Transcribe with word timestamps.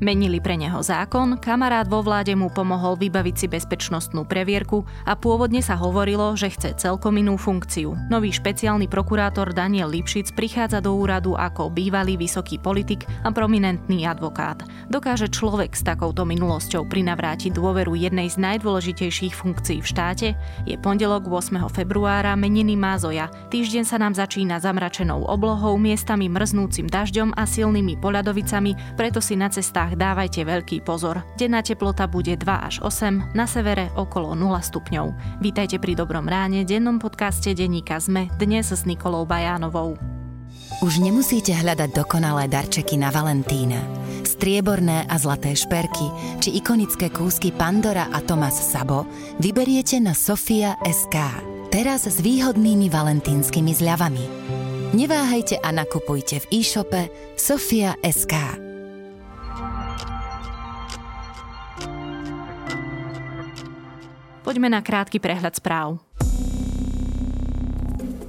Menili 0.00 0.40
pre 0.40 0.56
neho 0.56 0.80
zákon, 0.80 1.36
kamarát 1.36 1.84
vo 1.84 2.00
vláde 2.00 2.32
mu 2.32 2.48
pomohol 2.48 2.96
vybaviť 2.96 3.36
si 3.36 3.46
bezpečnostnú 3.52 4.24
previerku 4.24 4.80
a 5.04 5.12
pôvodne 5.12 5.60
sa 5.60 5.76
hovorilo, 5.76 6.32
že 6.40 6.48
chce 6.48 6.72
celkom 6.80 7.20
inú 7.20 7.36
funkciu. 7.36 7.92
Nový 8.08 8.32
špeciálny 8.32 8.88
prokurátor 8.88 9.52
Daniel 9.52 9.92
Lipšic 9.92 10.32
prichádza 10.32 10.80
do 10.80 10.96
úradu 10.96 11.36
ako 11.36 11.68
bývalý 11.68 12.16
vysoký 12.16 12.56
politik 12.56 13.04
a 13.20 13.28
prominentný 13.28 14.08
advokát. 14.08 14.64
Dokáže 14.88 15.28
človek 15.28 15.76
s 15.76 15.84
takouto 15.84 16.24
minulosťou 16.24 16.88
prinavrátiť 16.88 17.52
dôveru 17.52 17.92
jednej 17.92 18.32
z 18.32 18.40
najdôležitejších 18.40 19.36
funkcií 19.36 19.84
v 19.84 19.90
štáte? 19.92 20.28
Je 20.64 20.80
pondelok 20.80 21.28
8. 21.28 21.60
februára, 21.68 22.32
meniny 22.40 22.72
Mázoja. 22.72 23.28
Týždeň 23.52 23.84
sa 23.84 24.00
nám 24.00 24.16
začína 24.16 24.64
zamračenou 24.64 25.28
oblohou, 25.28 25.76
miestami 25.76 26.32
mrznúcim 26.32 26.88
dažďom 26.88 27.36
a 27.36 27.44
silnými 27.44 28.00
poľadovicami, 28.00 28.96
preto 28.96 29.20
si 29.20 29.36
na 29.36 29.52
cestách 29.52 29.89
horách 29.90 29.98
dávajte 29.98 30.46
veľký 30.46 30.86
pozor. 30.86 31.26
Denná 31.34 31.66
teplota 31.66 32.06
bude 32.06 32.38
2 32.38 32.46
až 32.46 32.78
8, 32.78 33.34
na 33.34 33.50
severe 33.50 33.90
okolo 33.98 34.38
0 34.38 34.54
stupňov. 34.62 35.06
Vítajte 35.42 35.82
pri 35.82 35.98
Dobrom 35.98 36.30
ráne, 36.30 36.62
dennom 36.62 37.02
podcaste 37.02 37.50
Denníka 37.50 37.98
ZME, 37.98 38.30
dnes 38.38 38.70
s 38.70 38.86
Nikolou 38.86 39.26
Bajánovou. 39.26 39.98
Už 40.80 41.02
nemusíte 41.02 41.50
hľadať 41.50 41.90
dokonalé 41.92 42.46
darčeky 42.46 42.94
na 42.94 43.10
Valentína. 43.10 43.82
Strieborné 44.22 45.10
a 45.10 45.18
zlaté 45.18 45.58
šperky 45.58 46.38
či 46.38 46.54
ikonické 46.56 47.10
kúsky 47.10 47.50
Pandora 47.50 48.06
a 48.14 48.22
Thomas 48.22 48.54
Sabo 48.54 49.04
vyberiete 49.42 49.98
na 49.98 50.14
Sofia 50.14 50.78
SK. 50.86 51.16
Teraz 51.74 52.06
s 52.06 52.22
výhodnými 52.22 52.86
valentínskymi 52.86 53.72
zľavami. 53.74 54.24
Neváhajte 54.94 55.58
a 55.62 55.70
nakupujte 55.70 56.42
v 56.46 56.62
e-shope 56.62 57.10
Sofia 57.38 57.94
Poďme 64.40 64.72
na 64.72 64.80
krátky 64.80 65.20
prehľad 65.20 65.60
správ. 65.60 66.00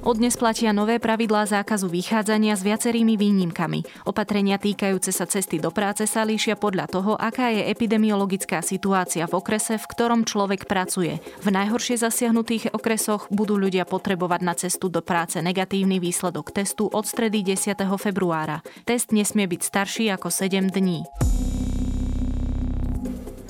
Od 0.02 0.18
dnes 0.18 0.34
platia 0.34 0.74
nové 0.74 0.98
pravidlá 0.98 1.46
zákazu 1.46 1.86
vychádzania 1.86 2.58
s 2.58 2.66
viacerými 2.66 3.14
výnimkami. 3.14 4.02
Opatrenia 4.02 4.58
týkajúce 4.58 5.14
sa 5.14 5.30
cesty 5.30 5.62
do 5.62 5.70
práce 5.70 6.10
sa 6.10 6.26
líšia 6.26 6.58
podľa 6.58 6.90
toho, 6.90 7.14
aká 7.14 7.54
je 7.54 7.70
epidemiologická 7.70 8.66
situácia 8.66 9.30
v 9.30 9.38
okrese, 9.38 9.78
v 9.78 9.86
ktorom 9.86 10.26
človek 10.26 10.66
pracuje. 10.66 11.22
V 11.46 11.48
najhoršie 11.54 12.02
zasiahnutých 12.02 12.74
okresoch 12.74 13.30
budú 13.30 13.54
ľudia 13.54 13.86
potrebovať 13.86 14.40
na 14.42 14.58
cestu 14.58 14.90
do 14.90 15.06
práce 15.06 15.38
negatívny 15.38 16.02
výsledok 16.02 16.50
testu 16.50 16.90
od 16.90 17.06
stredy 17.06 17.46
10. 17.46 17.78
februára. 17.94 18.66
Test 18.82 19.14
nesmie 19.14 19.46
byť 19.46 19.60
starší 19.62 20.10
ako 20.10 20.34
7 20.34 20.66
dní. 20.66 21.06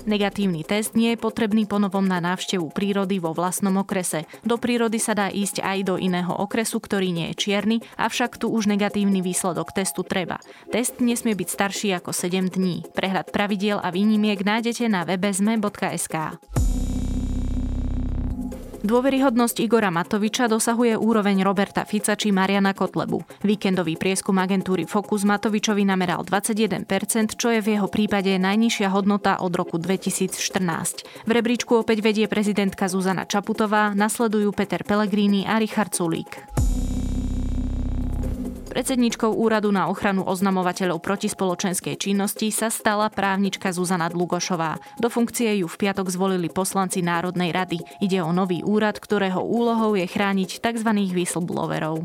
Negatívny 0.06 0.62
test 0.62 0.94
nie 0.94 1.14
je 1.14 1.18
potrebný 1.18 1.66
ponovom 1.66 2.06
na 2.06 2.22
návštevu 2.22 2.70
prírody 2.70 3.18
vo 3.18 3.34
vlastnom 3.34 3.74
okrese. 3.82 4.30
Do 4.46 4.58
prírody 4.58 5.02
sa 5.02 5.18
dá 5.18 5.26
ísť 5.26 5.62
aj 5.62 5.78
do 5.90 5.94
iného 5.98 6.30
okresu, 6.30 6.78
ktorý 6.78 7.10
nie 7.10 7.34
je 7.34 7.50
čierny, 7.50 7.76
avšak 7.98 8.38
tu 8.38 8.50
už 8.50 8.70
negatívny 8.70 9.18
výsledok 9.22 9.74
testu 9.74 10.06
treba. 10.06 10.38
Test 10.70 11.02
nesmie 11.02 11.34
byť 11.34 11.48
starší 11.50 11.88
ako 11.98 12.14
7 12.14 12.46
dní. 12.52 12.86
Prehľad 12.94 13.34
pravidiel 13.34 13.82
a 13.82 13.90
výnimiek 13.90 14.38
nájdete 14.42 14.86
na 14.86 15.02
webe. 15.02 15.32
Dôveryhodnosť 18.82 19.62
Igora 19.62 19.94
Matoviča 19.94 20.50
dosahuje 20.50 20.98
úroveň 20.98 21.46
Roberta 21.46 21.86
Fica 21.86 22.18
či 22.18 22.34
Mariana 22.34 22.74
Kotlebu. 22.74 23.22
Víkendový 23.46 23.94
prieskum 23.94 24.34
agentúry 24.42 24.90
Focus 24.90 25.22
Matovičovi 25.22 25.86
nameral 25.86 26.26
21%, 26.26 27.38
čo 27.38 27.54
je 27.54 27.62
v 27.62 27.78
jeho 27.78 27.86
prípade 27.86 28.34
najnižšia 28.34 28.90
hodnota 28.90 29.38
od 29.38 29.54
roku 29.54 29.78
2014. 29.78 30.34
V 31.22 31.30
rebríčku 31.30 31.78
opäť 31.78 32.02
vedie 32.02 32.26
prezidentka 32.26 32.90
Zuzana 32.90 33.22
Čaputová, 33.22 33.94
nasledujú 33.94 34.50
Peter 34.50 34.82
Pellegrini 34.82 35.46
a 35.46 35.62
Richard 35.62 35.94
Sulík. 35.94 36.42
Predsedničkou 38.72 39.36
Úradu 39.36 39.68
na 39.68 39.92
ochranu 39.92 40.24
oznamovateľov 40.24 41.04
proti 41.04 41.28
spoločenskej 41.28 41.92
činnosti 42.00 42.48
sa 42.48 42.72
stala 42.72 43.12
právnička 43.12 43.68
Zuzana 43.68 44.08
Dlugošová. 44.08 44.80
Do 44.96 45.12
funkcie 45.12 45.60
ju 45.60 45.68
v 45.68 45.76
piatok 45.76 46.08
zvolili 46.08 46.48
poslanci 46.48 47.04
Národnej 47.04 47.52
rady. 47.52 47.84
Ide 48.00 48.24
o 48.24 48.32
nový 48.32 48.64
úrad, 48.64 48.96
ktorého 48.96 49.44
úlohou 49.44 49.92
je 49.92 50.08
chrániť 50.08 50.64
tzv. 50.64 50.88
whistleblowerov. 50.88 52.00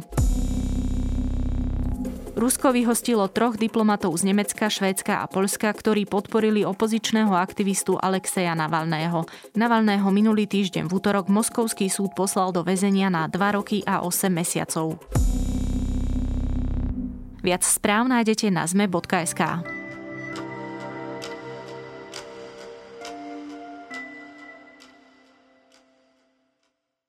Rusko 2.35 2.75
vyhostilo 2.75 3.31
troch 3.31 3.55
diplomatov 3.55 4.19
z 4.19 4.27
Nemecka, 4.27 4.67
Švédska 4.67 5.23
a 5.23 5.25
Polska, 5.31 5.71
ktorí 5.71 6.03
podporili 6.03 6.67
opozičného 6.67 7.31
aktivistu 7.31 7.95
Alexeja 7.95 8.59
Navalného. 8.59 9.23
Navalného 9.55 10.11
minulý 10.11 10.51
týždeň 10.51 10.91
v 10.91 10.91
útorok 10.91 11.31
Moskovský 11.31 11.87
súd 11.87 12.11
poslal 12.11 12.51
do 12.51 12.59
väzenia 12.59 13.07
na 13.07 13.31
2 13.31 13.55
roky 13.55 13.87
a 13.87 14.03
8 14.03 14.27
mesiacov. 14.27 14.99
Viac 17.45 17.63
správ 17.63 18.09
nájdete 18.09 18.49
na 18.49 18.65
zme.sk. 18.65 19.41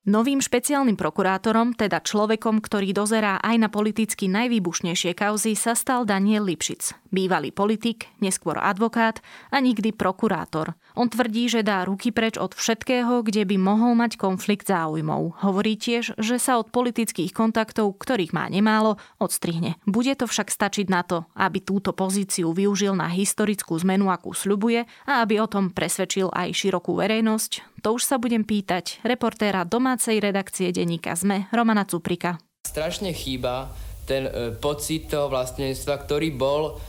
Novým 0.08 0.40
špeciálnym 0.40 0.96
prokurátorom, 0.96 1.76
teda 1.76 2.00
človekom, 2.00 2.64
ktorý 2.64 2.96
dozerá 2.96 3.36
aj 3.44 3.56
na 3.60 3.68
politicky 3.68 4.24
najvýbušnejšie 4.32 5.12
kauzy, 5.12 5.52
sa 5.52 5.76
stal 5.76 6.08
Daniel 6.08 6.48
Lipšic 6.48 6.96
bývalý 7.12 7.52
politik, 7.52 8.08
neskôr 8.20 8.60
advokát 8.60 9.20
a 9.52 9.60
nikdy 9.60 9.92
prokurátor. 9.92 10.76
On 10.98 11.06
tvrdí, 11.06 11.46
že 11.46 11.62
dá 11.62 11.86
ruky 11.86 12.10
preč 12.10 12.34
od 12.34 12.58
všetkého, 12.58 13.22
kde 13.22 13.46
by 13.46 13.54
mohol 13.54 13.94
mať 13.94 14.18
konflikt 14.18 14.66
záujmov. 14.66 15.46
Hovorí 15.46 15.78
tiež, 15.78 16.18
že 16.18 16.42
sa 16.42 16.58
od 16.58 16.74
politických 16.74 17.30
kontaktov, 17.30 17.94
ktorých 18.02 18.34
má 18.34 18.50
nemálo, 18.50 18.98
odstrihne. 19.22 19.78
Bude 19.86 20.18
to 20.18 20.26
však 20.26 20.50
stačiť 20.50 20.90
na 20.90 21.06
to, 21.06 21.22
aby 21.38 21.62
túto 21.62 21.94
pozíciu 21.94 22.50
využil 22.50 22.98
na 22.98 23.06
historickú 23.06 23.78
zmenu, 23.78 24.10
akú 24.10 24.34
sľubuje 24.34 24.90
a 25.06 25.22
aby 25.22 25.38
o 25.38 25.46
tom 25.46 25.70
presvedčil 25.70 26.34
aj 26.34 26.50
širokú 26.50 26.98
verejnosť. 26.98 27.78
To 27.86 27.94
už 27.94 28.02
sa 28.02 28.18
budem 28.18 28.42
pýtať 28.42 28.98
reportéra 29.06 29.62
domácej 29.62 30.18
redakcie 30.18 30.74
denníka 30.74 31.14
ZME 31.14 31.46
Romana 31.54 31.86
Cuprika. 31.86 32.42
Strašne 32.66 33.14
chýba 33.14 33.70
ten 34.02 34.26
e, 34.26 34.50
pocit 34.58 35.06
toho 35.06 35.30
vlastníctva, 35.30 35.94
ktorý 35.94 36.34
bol 36.34 36.82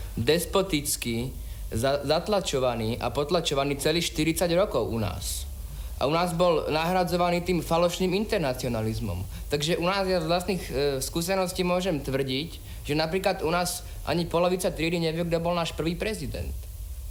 zatlačovaný 1.75 2.97
a 2.97 3.13
potlačovaný 3.13 3.77
celých 3.77 4.13
40 4.13 4.49
rokov 4.57 4.89
u 4.89 4.97
nás. 4.97 5.45
A 5.99 6.07
u 6.07 6.13
nás 6.15 6.31
bol 6.31 6.71
nahradzovaný 6.71 7.43
tým 7.43 7.59
falošným 7.59 8.15
internacionalizmom. 8.15 9.19
Takže 9.51 9.77
u 9.77 9.85
nás 9.85 10.07
ja 10.07 10.23
z 10.23 10.31
vlastných 10.31 10.63
e, 10.63 10.71
skúseností 11.03 11.67
môžem 11.67 11.99
tvrdiť, 11.99 12.49
že 12.87 12.95
napríklad 12.95 13.43
u 13.43 13.51
nás 13.51 13.83
ani 14.07 14.23
polovica 14.23 14.71
triedy 14.71 14.97
nevie, 14.97 15.27
kto 15.27 15.43
bol 15.43 15.51
náš 15.51 15.75
prvý 15.75 15.99
prezident. 15.99 16.55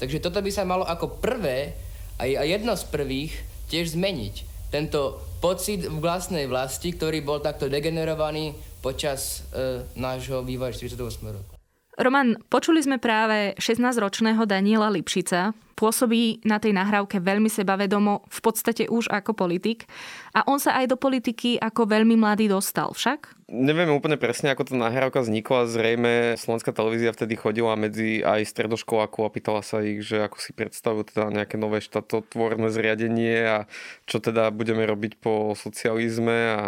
Takže 0.01 0.25
toto 0.25 0.41
by 0.41 0.51
sa 0.51 0.65
malo 0.65 0.89
ako 0.89 1.21
prvé 1.21 1.77
a 2.19 2.25
jedno 2.43 2.75
z 2.75 2.85
prvých 2.89 3.33
tiež 3.69 3.95
zmeniť. 3.95 4.35
Tento 4.73 5.21
pocit 5.39 5.87
v 5.87 5.99
vlastnej 6.03 6.49
vlasti, 6.49 6.97
ktorý 6.97 7.23
bol 7.23 7.39
takto 7.39 7.69
degenerovaný 7.69 8.57
počas 8.81 9.45
e, 9.53 9.85
nášho 10.01 10.41
vývoja 10.43 10.73
48 10.73 10.97
roku. 11.29 11.58
Roman, 11.99 12.39
počuli 12.47 12.79
sme 12.79 13.03
práve 13.03 13.59
16-ročného 13.59 14.47
Daniela 14.47 14.87
Lipšica. 14.87 15.51
Pôsobí 15.75 16.47
na 16.47 16.63
tej 16.63 16.71
nahrávke 16.71 17.19
veľmi 17.19 17.51
sebavedomo, 17.51 18.23
v 18.23 18.41
podstate 18.43 18.87
už 18.87 19.11
ako 19.11 19.35
politik. 19.35 19.91
A 20.31 20.47
on 20.47 20.63
sa 20.63 20.79
aj 20.79 20.95
do 20.95 20.97
politiky 20.99 21.59
ako 21.59 21.91
veľmi 21.91 22.15
mladý 22.15 22.47
dostal 22.47 22.95
však? 22.95 23.51
Neviem 23.51 23.91
úplne 23.91 24.15
presne, 24.15 24.55
ako 24.55 24.71
tá 24.71 24.75
nahrávka 24.79 25.27
vznikla. 25.27 25.67
Zrejme 25.67 26.39
Slovenská 26.39 26.71
televízia 26.71 27.11
vtedy 27.11 27.35
chodila 27.35 27.75
medzi 27.75 28.23
aj 28.23 28.47
stredoškolákov 28.47 29.23
a 29.27 29.35
pýtala 29.35 29.63
sa 29.67 29.83
ich, 29.83 29.99
že 30.07 30.23
ako 30.23 30.39
si 30.39 30.55
predstavujú 30.55 31.11
teda 31.11 31.35
nejaké 31.35 31.59
nové 31.59 31.83
štátotvorné 31.83 32.71
zriadenie 32.71 33.39
a 33.43 33.59
čo 34.07 34.23
teda 34.23 34.55
budeme 34.55 34.87
robiť 34.87 35.19
po 35.19 35.59
socializme 35.59 36.37
a 36.59 36.61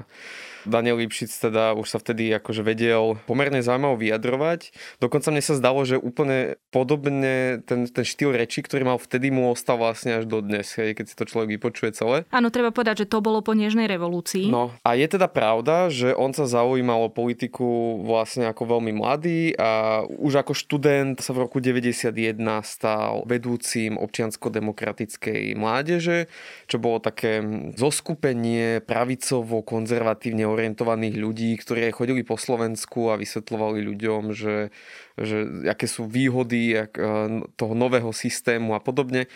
Daniel 0.69 1.01
Lipšic 1.01 1.31
teda 1.31 1.73
už 1.77 1.87
sa 1.89 1.99
vtedy 2.01 2.33
akože 2.37 2.61
vedel 2.65 3.17
pomerne 3.25 3.61
zaujímavo 3.65 3.97
vyjadrovať. 3.97 4.75
Dokonca 5.01 5.33
mne 5.33 5.43
sa 5.45 5.55
zdalo, 5.57 5.85
že 5.87 5.97
úplne 6.01 6.61
podobne 6.75 7.65
ten, 7.65 7.89
ten 7.89 8.05
štýl 8.05 8.37
reči, 8.37 8.61
ktorý 8.61 8.85
mal 8.85 8.99
vtedy, 9.01 9.33
mu 9.33 9.49
ostal 9.51 9.81
vlastne 9.81 10.21
až 10.21 10.25
do 10.29 10.45
dnes, 10.45 10.69
keď 10.75 11.05
si 11.07 11.15
to 11.17 11.25
človek 11.25 11.57
vypočuje 11.57 11.97
celé. 11.97 12.29
Áno, 12.35 12.53
treba 12.53 12.75
povedať, 12.75 13.07
že 13.07 13.11
to 13.11 13.25
bolo 13.25 13.41
po 13.41 13.57
Nežnej 13.57 13.89
revolúcii. 13.89 14.49
No 14.53 14.75
a 14.85 14.97
je 14.97 15.07
teda 15.07 15.29
pravda, 15.31 15.89
že 15.89 16.13
on 16.13 16.35
sa 16.37 16.45
zaujímal 16.45 17.09
o 17.09 17.15
politiku 17.15 18.01
vlastne 18.05 18.49
ako 18.49 18.79
veľmi 18.79 18.93
mladý 18.97 19.55
a 19.57 20.03
už 20.07 20.45
ako 20.45 20.53
študent 20.53 21.17
sa 21.21 21.33
v 21.33 21.47
roku 21.47 21.63
91 21.63 22.37
stal 22.65 23.25
vedúcim 23.25 23.97
občiansko-demokratickej 23.97 25.55
mládeže, 25.55 26.27
čo 26.67 26.77
bolo 26.81 26.99
také 26.99 27.41
zoskupenie 27.77 28.83
pravicovo-konzervatívne 28.85 30.45
orientovaných 30.53 31.17
ľudí, 31.17 31.51
ktorí 31.59 31.91
chodili 31.95 32.27
po 32.27 32.35
Slovensku 32.35 33.15
a 33.15 33.21
vysvetľovali 33.21 33.81
ľuďom, 33.87 34.23
že, 34.35 34.75
že 35.15 35.67
aké 35.71 35.87
sú 35.87 36.11
výhody 36.11 36.75
jak, 36.77 36.99
e, 36.99 37.47
toho 37.55 37.75
nového 37.79 38.11
systému 38.11 38.75
a 38.75 38.81
podobne. 38.83 39.31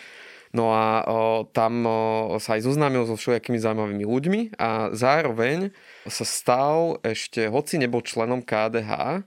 No 0.55 0.71
a 0.71 1.03
o, 1.03 1.43
tam 1.51 1.83
o, 1.83 1.91
sa 2.39 2.55
aj 2.55 2.63
zoznámil 2.63 3.03
so 3.03 3.19
všelijakými 3.19 3.59
zaujímavými 3.59 4.05
ľuďmi 4.07 4.41
a 4.55 4.95
zároveň 4.95 5.75
sa 6.07 6.23
stal 6.23 7.03
ešte, 7.03 7.51
hoci 7.51 7.75
nebol 7.75 7.99
členom 7.99 8.39
KDH, 8.39 9.23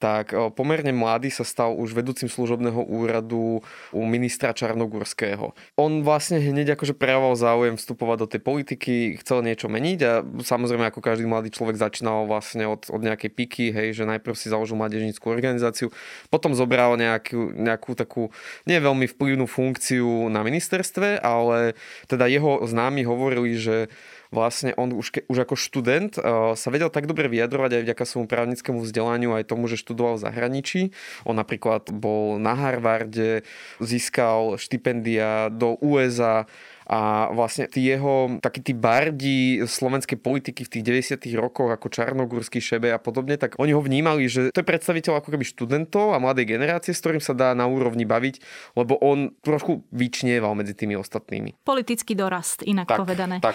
tak 0.00 0.32
pomerne 0.56 0.96
mladý 0.96 1.28
sa 1.28 1.44
stal 1.44 1.76
už 1.76 1.92
vedúcim 1.92 2.24
služobného 2.24 2.88
úradu 2.88 3.60
u 3.92 4.00
ministra 4.08 4.56
Čarnogurského. 4.56 5.52
On 5.76 6.00
vlastne 6.00 6.40
hneď 6.40 6.72
akože 6.80 6.96
prejavoval 6.96 7.36
záujem 7.36 7.76
vstupovať 7.76 8.16
do 8.24 8.26
tej 8.32 8.40
politiky, 8.40 9.20
chcel 9.20 9.44
niečo 9.44 9.68
meniť 9.68 9.98
a 10.08 10.12
samozrejme 10.40 10.88
ako 10.88 11.04
každý 11.04 11.28
mladý 11.28 11.52
človek 11.52 11.76
začínal 11.76 12.24
vlastne 12.24 12.64
od, 12.64 12.88
od 12.88 13.00
nejakej 13.04 13.28
piky, 13.28 13.76
hej, 13.76 13.92
že 13.92 14.08
najprv 14.08 14.32
si 14.32 14.48
založil 14.48 14.80
mládežnickú 14.80 15.28
organizáciu, 15.28 15.92
potom 16.32 16.56
zobral 16.56 16.96
nejakú, 16.96 17.52
nejakú 17.52 17.92
takú 17.92 18.32
nie 18.64 18.80
veľmi 18.80 19.04
vplyvnú 19.04 19.44
funkciu 19.44 20.32
na 20.32 20.40
ministerstve, 20.40 21.20
ale 21.20 21.76
teda 22.08 22.24
jeho 22.24 22.64
známi 22.64 23.04
hovorili, 23.04 23.60
že 23.60 23.92
vlastne 24.30 24.74
on 24.78 24.94
už, 24.94 25.06
ke, 25.10 25.20
už 25.26 25.46
ako 25.46 25.54
študent 25.58 26.18
uh, 26.18 26.54
sa 26.54 26.68
vedel 26.70 26.90
tak 26.90 27.06
dobre 27.10 27.26
vyjadrovať 27.30 27.70
aj 27.78 27.82
vďaka 27.86 28.04
svojmu 28.06 28.28
právnickému 28.30 28.78
vzdelaniu, 28.82 29.34
aj 29.34 29.50
tomu, 29.50 29.66
že 29.66 29.78
študoval 29.78 30.18
v 30.18 30.24
zahraničí. 30.26 30.80
On 31.26 31.34
napríklad 31.34 31.90
bol 31.90 32.38
na 32.38 32.54
Harvarde, 32.54 33.42
získal 33.82 34.58
štipendia 34.58 35.50
do 35.50 35.76
USA, 35.82 36.46
a 36.90 37.30
vlastne 37.30 37.70
tí 37.70 37.86
jeho, 37.86 38.42
takí 38.42 38.66
tí 38.66 38.74
bardi 38.74 39.62
slovenskej 39.62 40.18
politiky 40.18 40.66
v 40.66 40.70
tých 40.74 41.06
90 41.22 41.38
rokoch 41.38 41.70
ako 41.70 41.86
Čarnogórsky 41.86 42.58
šebe 42.58 42.90
a 42.90 42.98
podobne, 42.98 43.38
tak 43.38 43.62
oni 43.62 43.70
ho 43.70 43.78
vnímali, 43.78 44.26
že 44.26 44.50
to 44.50 44.58
je 44.58 44.66
predstaviteľ 44.66 45.22
ako 45.22 45.30
keby 45.30 45.46
študentov 45.46 46.10
a 46.10 46.18
mladej 46.18 46.50
generácie, 46.50 46.90
s 46.90 46.98
ktorým 46.98 47.22
sa 47.22 47.30
dá 47.30 47.54
na 47.54 47.70
úrovni 47.70 48.02
baviť, 48.02 48.42
lebo 48.74 48.98
on 48.98 49.30
trochu 49.38 49.86
vyčnieval 49.94 50.58
medzi 50.58 50.74
tými 50.74 50.98
ostatnými. 50.98 51.62
Politický 51.62 52.18
dorast, 52.18 52.66
inak 52.66 52.90
tak, 52.90 53.06
povedané. 53.06 53.38
Tak. 53.38 53.54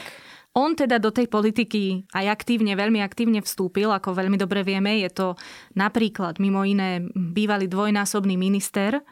On 0.56 0.72
teda 0.72 1.04
do 1.04 1.12
tej 1.12 1.28
politiky 1.28 2.08
aj 2.16 2.32
aktívne, 2.32 2.80
veľmi 2.80 3.04
aktívne 3.04 3.44
vstúpil, 3.44 3.92
ako 3.92 4.16
veľmi 4.16 4.40
dobre 4.40 4.64
vieme. 4.64 5.04
Je 5.04 5.12
to 5.12 5.36
napríklad 5.76 6.40
mimo 6.40 6.64
iné 6.64 7.04
bývalý 7.12 7.68
dvojnásobný 7.68 8.40
minister. 8.40 9.04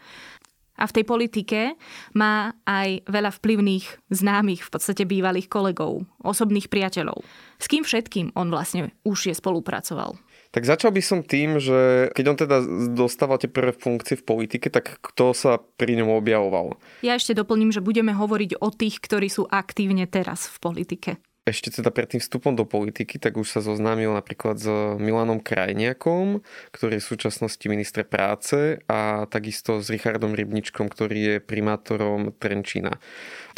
A 0.80 0.88
v 0.88 0.96
tej 0.96 1.06
politike 1.06 1.76
má 2.16 2.56
aj 2.66 3.06
veľa 3.06 3.30
vplyvných 3.36 4.10
známych, 4.10 4.66
v 4.66 4.72
podstate 4.72 5.04
bývalých 5.04 5.52
kolegov, 5.52 6.08
osobných 6.24 6.72
priateľov. 6.72 7.22
S 7.60 7.68
kým 7.68 7.84
všetkým 7.86 8.34
on 8.34 8.50
vlastne 8.50 8.96
už 9.06 9.30
je 9.30 9.36
spolupracoval? 9.36 10.18
Tak 10.56 10.64
začal 10.64 10.96
by 10.96 11.02
som 11.04 11.28
tým, 11.28 11.60
že 11.60 12.10
keď 12.16 12.26
on 12.26 12.38
teda 12.40 12.58
dostával 12.96 13.38
tie 13.38 13.52
prvé 13.52 13.76
funkcie 13.76 14.16
v 14.18 14.26
politike, 14.26 14.72
tak 14.72 14.98
kto 15.04 15.36
sa 15.36 15.60
pri 15.60 16.00
ňom 16.00 16.10
objavoval? 16.16 16.80
Ja 17.06 17.20
ešte 17.20 17.36
doplním, 17.38 17.70
že 17.70 17.84
budeme 17.84 18.16
hovoriť 18.16 18.64
o 18.64 18.72
tých, 18.74 18.98
ktorí 19.04 19.28
sú 19.28 19.46
aktívne 19.52 20.08
teraz 20.08 20.48
v 20.48 20.58
politike 20.64 21.12
ešte 21.44 21.76
teda 21.76 21.92
pred 21.92 22.08
tým 22.08 22.22
vstupom 22.24 22.56
do 22.56 22.64
politiky, 22.64 23.20
tak 23.20 23.36
už 23.36 23.52
sa 23.52 23.60
zoznámil 23.60 24.16
napríklad 24.16 24.56
s 24.56 24.68
Milanom 24.96 25.44
Krajniakom, 25.44 26.40
ktorý 26.72 26.98
je 26.98 27.04
v 27.04 27.12
súčasnosti 27.12 27.66
minister 27.68 28.08
práce 28.08 28.80
a 28.88 29.28
takisto 29.28 29.84
s 29.84 29.92
Richardom 29.92 30.32
Rybničkom, 30.32 30.88
ktorý 30.88 31.20
je 31.20 31.36
primátorom 31.44 32.32
Trenčína. 32.40 32.96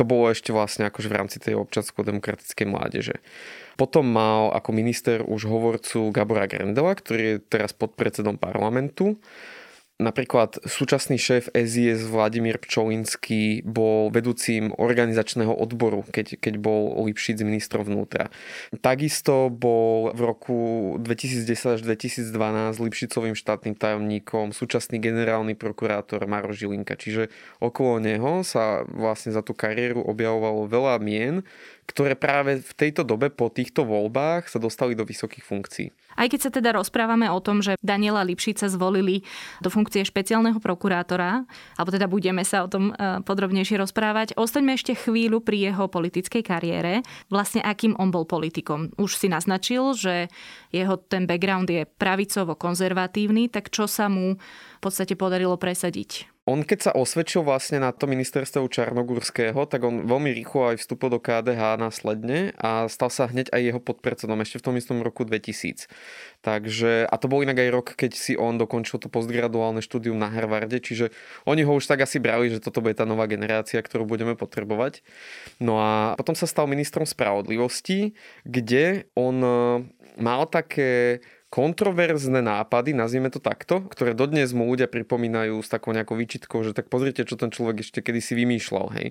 To 0.01 0.03
bolo 0.03 0.33
ešte 0.33 0.49
vlastne 0.49 0.89
akože 0.89 1.07
v 1.13 1.17
rámci 1.17 1.37
tej 1.37 1.61
občansko-demokratickej 1.61 2.65
mládeže. 2.65 3.21
Potom 3.77 4.09
mal 4.09 4.49
ako 4.57 4.69
minister 4.73 5.21
už 5.21 5.45
hovorcu 5.45 6.09
Gabora 6.09 6.49
Grendela, 6.49 6.97
ktorý 6.97 7.37
je 7.37 7.41
teraz 7.45 7.69
podpredsedom 7.77 8.41
parlamentu 8.41 9.21
Napríklad 9.95 10.59
súčasný 10.67 11.15
šéf 11.15 11.47
SIS 11.55 12.03
Vladimír 12.11 12.59
Pčolinský 12.59 13.63
bol 13.63 14.11
vedúcim 14.11 14.75
organizačného 14.75 15.55
odboru, 15.55 16.03
keď, 16.11 16.35
keď 16.35 16.59
bol 16.59 16.99
Lipšic 17.07 17.39
ministrov 17.39 17.87
vnútra. 17.87 18.27
Takisto 18.83 19.47
bol 19.47 20.11
v 20.11 20.19
roku 20.19 20.59
2010 20.99 21.79
až 21.79 21.81
2012 21.87 22.27
Lipšicovým 22.75 23.39
štátnym 23.39 23.71
tajomníkom 23.79 24.51
súčasný 24.51 24.99
generálny 24.99 25.55
prokurátor 25.55 26.27
Maro 26.27 26.51
Žilinka. 26.51 26.99
Čiže 26.99 27.31
okolo 27.63 28.03
neho 28.03 28.43
sa 28.43 28.83
vlastne 28.91 29.31
za 29.31 29.39
tú 29.47 29.55
kariéru 29.55 30.03
objavovalo 30.03 30.67
veľa 30.67 30.99
mien, 30.99 31.39
ktoré 31.87 32.19
práve 32.19 32.59
v 32.59 32.71
tejto 32.75 33.07
dobe 33.07 33.31
po 33.31 33.47
týchto 33.47 33.87
voľbách 33.87 34.51
sa 34.51 34.59
dostali 34.59 34.91
do 34.91 35.07
vysokých 35.07 35.47
funkcií. 35.47 35.87
Aj 36.15 36.27
keď 36.31 36.39
sa 36.39 36.51
teda 36.51 36.75
rozprávame 36.75 37.27
o 37.31 37.39
tom, 37.43 37.59
že 37.59 37.75
Daniela 37.83 38.23
Lipšica 38.23 38.71
zvolili 38.71 39.23
do 39.59 39.67
funkcie 39.71 40.03
špeciálneho 40.03 40.59
prokurátora, 40.63 41.43
alebo 41.75 41.89
teda 41.91 42.07
budeme 42.07 42.43
sa 42.47 42.63
o 42.63 42.71
tom 42.71 42.91
e, 42.91 43.21
podrobnejšie 43.23 43.79
rozprávať, 43.79 44.35
ostaňme 44.39 44.75
ešte 44.75 44.95
chvíľu 44.95 45.43
pri 45.43 45.71
jeho 45.71 45.87
politickej 45.87 46.43
kariére. 46.43 47.03
Vlastne 47.27 47.63
akým 47.63 47.95
on 47.99 48.11
bol 48.11 48.27
politikom. 48.27 48.95
Už 48.99 49.15
si 49.19 49.27
naznačil, 49.27 49.95
že 49.95 50.31
jeho 50.71 50.99
ten 50.99 51.27
background 51.27 51.71
je 51.71 51.87
pravicovo-konzervatívny, 51.87 53.47
tak 53.47 53.71
čo 53.71 53.87
sa 53.87 54.11
mu 54.11 54.35
v 54.35 54.79
podstate 54.83 55.15
podarilo 55.15 55.55
presadiť? 55.55 56.34
On 56.45 56.61
keď 56.61 56.79
sa 56.79 56.91
osvedčil 56.93 57.41
vlastne 57.41 57.81
na 57.81 57.89
to 57.89 58.05
ministerstvo 58.05 58.69
Čarnogurského, 58.69 59.65
tak 59.65 59.81
on 59.81 60.05
veľmi 60.05 60.29
rýchlo 60.29 60.69
aj 60.69 60.77
vstúpil 60.77 61.09
do 61.09 61.17
KDH 61.17 61.81
následne 61.81 62.53
a 62.61 62.85
stal 62.85 63.09
sa 63.09 63.25
hneď 63.25 63.49
aj 63.49 63.61
jeho 63.65 63.81
podpredsedom 63.81 64.37
ešte 64.45 64.61
v 64.61 64.65
tom 64.69 64.75
istom 64.77 65.01
roku 65.01 65.25
2000. 65.25 65.89
Takže, 66.45 67.09
a 67.09 67.15
to 67.17 67.25
bol 67.25 67.41
inak 67.41 67.57
aj 67.57 67.69
rok, 67.73 67.87
keď 67.97 68.13
si 68.13 68.37
on 68.37 68.61
dokončil 68.61 69.01
to 69.01 69.09
postgraduálne 69.09 69.81
štúdium 69.81 70.21
na 70.21 70.29
Harvarde, 70.29 70.77
čiže 70.77 71.09
oni 71.49 71.65
ho 71.65 71.73
už 71.73 71.89
tak 71.89 72.05
asi 72.05 72.21
brali, 72.21 72.53
že 72.53 72.61
toto 72.61 72.77
bude 72.77 72.93
tá 72.93 73.09
nová 73.09 73.25
generácia, 73.25 73.81
ktorú 73.81 74.05
budeme 74.05 74.37
potrebovať. 74.37 75.01
No 75.57 75.81
a 75.81 76.13
potom 76.13 76.37
sa 76.37 76.45
stal 76.45 76.69
ministrom 76.69 77.09
spravodlivosti, 77.09 78.13
kde 78.45 79.09
on 79.17 79.35
eh, 79.41 79.55
mal 80.21 80.45
také 80.45 81.25
kontroverzné 81.55 82.43
nápady, 82.43 82.91
nazvime 82.91 83.31
to 83.31 83.39
takto, 83.39 83.79
ktoré 83.87 84.11
dodnes 84.11 84.51
mu 84.51 84.67
ľudia 84.67 84.91
pripomínajú 84.91 85.63
s 85.63 85.71
takou 85.71 85.95
nejakou 85.95 86.19
výčitkou, 86.19 86.59
že 86.67 86.75
tak 86.75 86.91
pozrite, 86.91 87.23
čo 87.23 87.39
ten 87.39 87.47
človek 87.47 87.79
ešte 87.79 88.03
kedysi 88.03 88.35
vymýšľal. 88.35 88.91
Hej. 88.99 89.07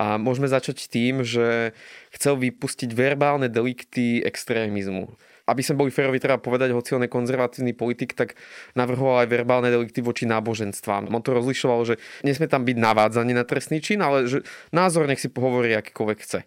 A 0.00 0.16
môžeme 0.16 0.48
začať 0.48 0.88
tým, 0.88 1.20
že 1.20 1.76
chcel 2.16 2.40
vypustiť 2.40 2.96
verbálne 2.96 3.52
delikty 3.52 4.24
extrémizmu 4.24 5.12
aby 5.42 5.58
sme 5.58 5.84
boli 5.84 5.90
férovi, 5.90 6.22
treba 6.22 6.38
povedať, 6.38 6.70
hoci 6.70 6.94
on 6.94 7.02
je 7.02 7.10
konzervatívny 7.10 7.74
politik, 7.74 8.14
tak 8.14 8.38
navrhoval 8.78 9.26
aj 9.26 9.28
verbálne 9.28 9.74
delikty 9.74 9.98
voči 9.98 10.22
náboženstvám. 10.22 11.10
On 11.10 11.18
to 11.18 11.34
rozlišoval, 11.34 11.82
že 11.82 11.94
nesmie 12.22 12.46
tam 12.46 12.62
byť 12.62 12.78
navádzanie 12.78 13.34
na 13.34 13.42
trestný 13.42 13.82
čin, 13.82 14.06
ale 14.06 14.30
že 14.30 14.46
názor 14.70 15.10
nech 15.10 15.18
si 15.18 15.26
pohovorí 15.26 15.74
akýkoľvek 15.74 16.18
chce. 16.22 16.46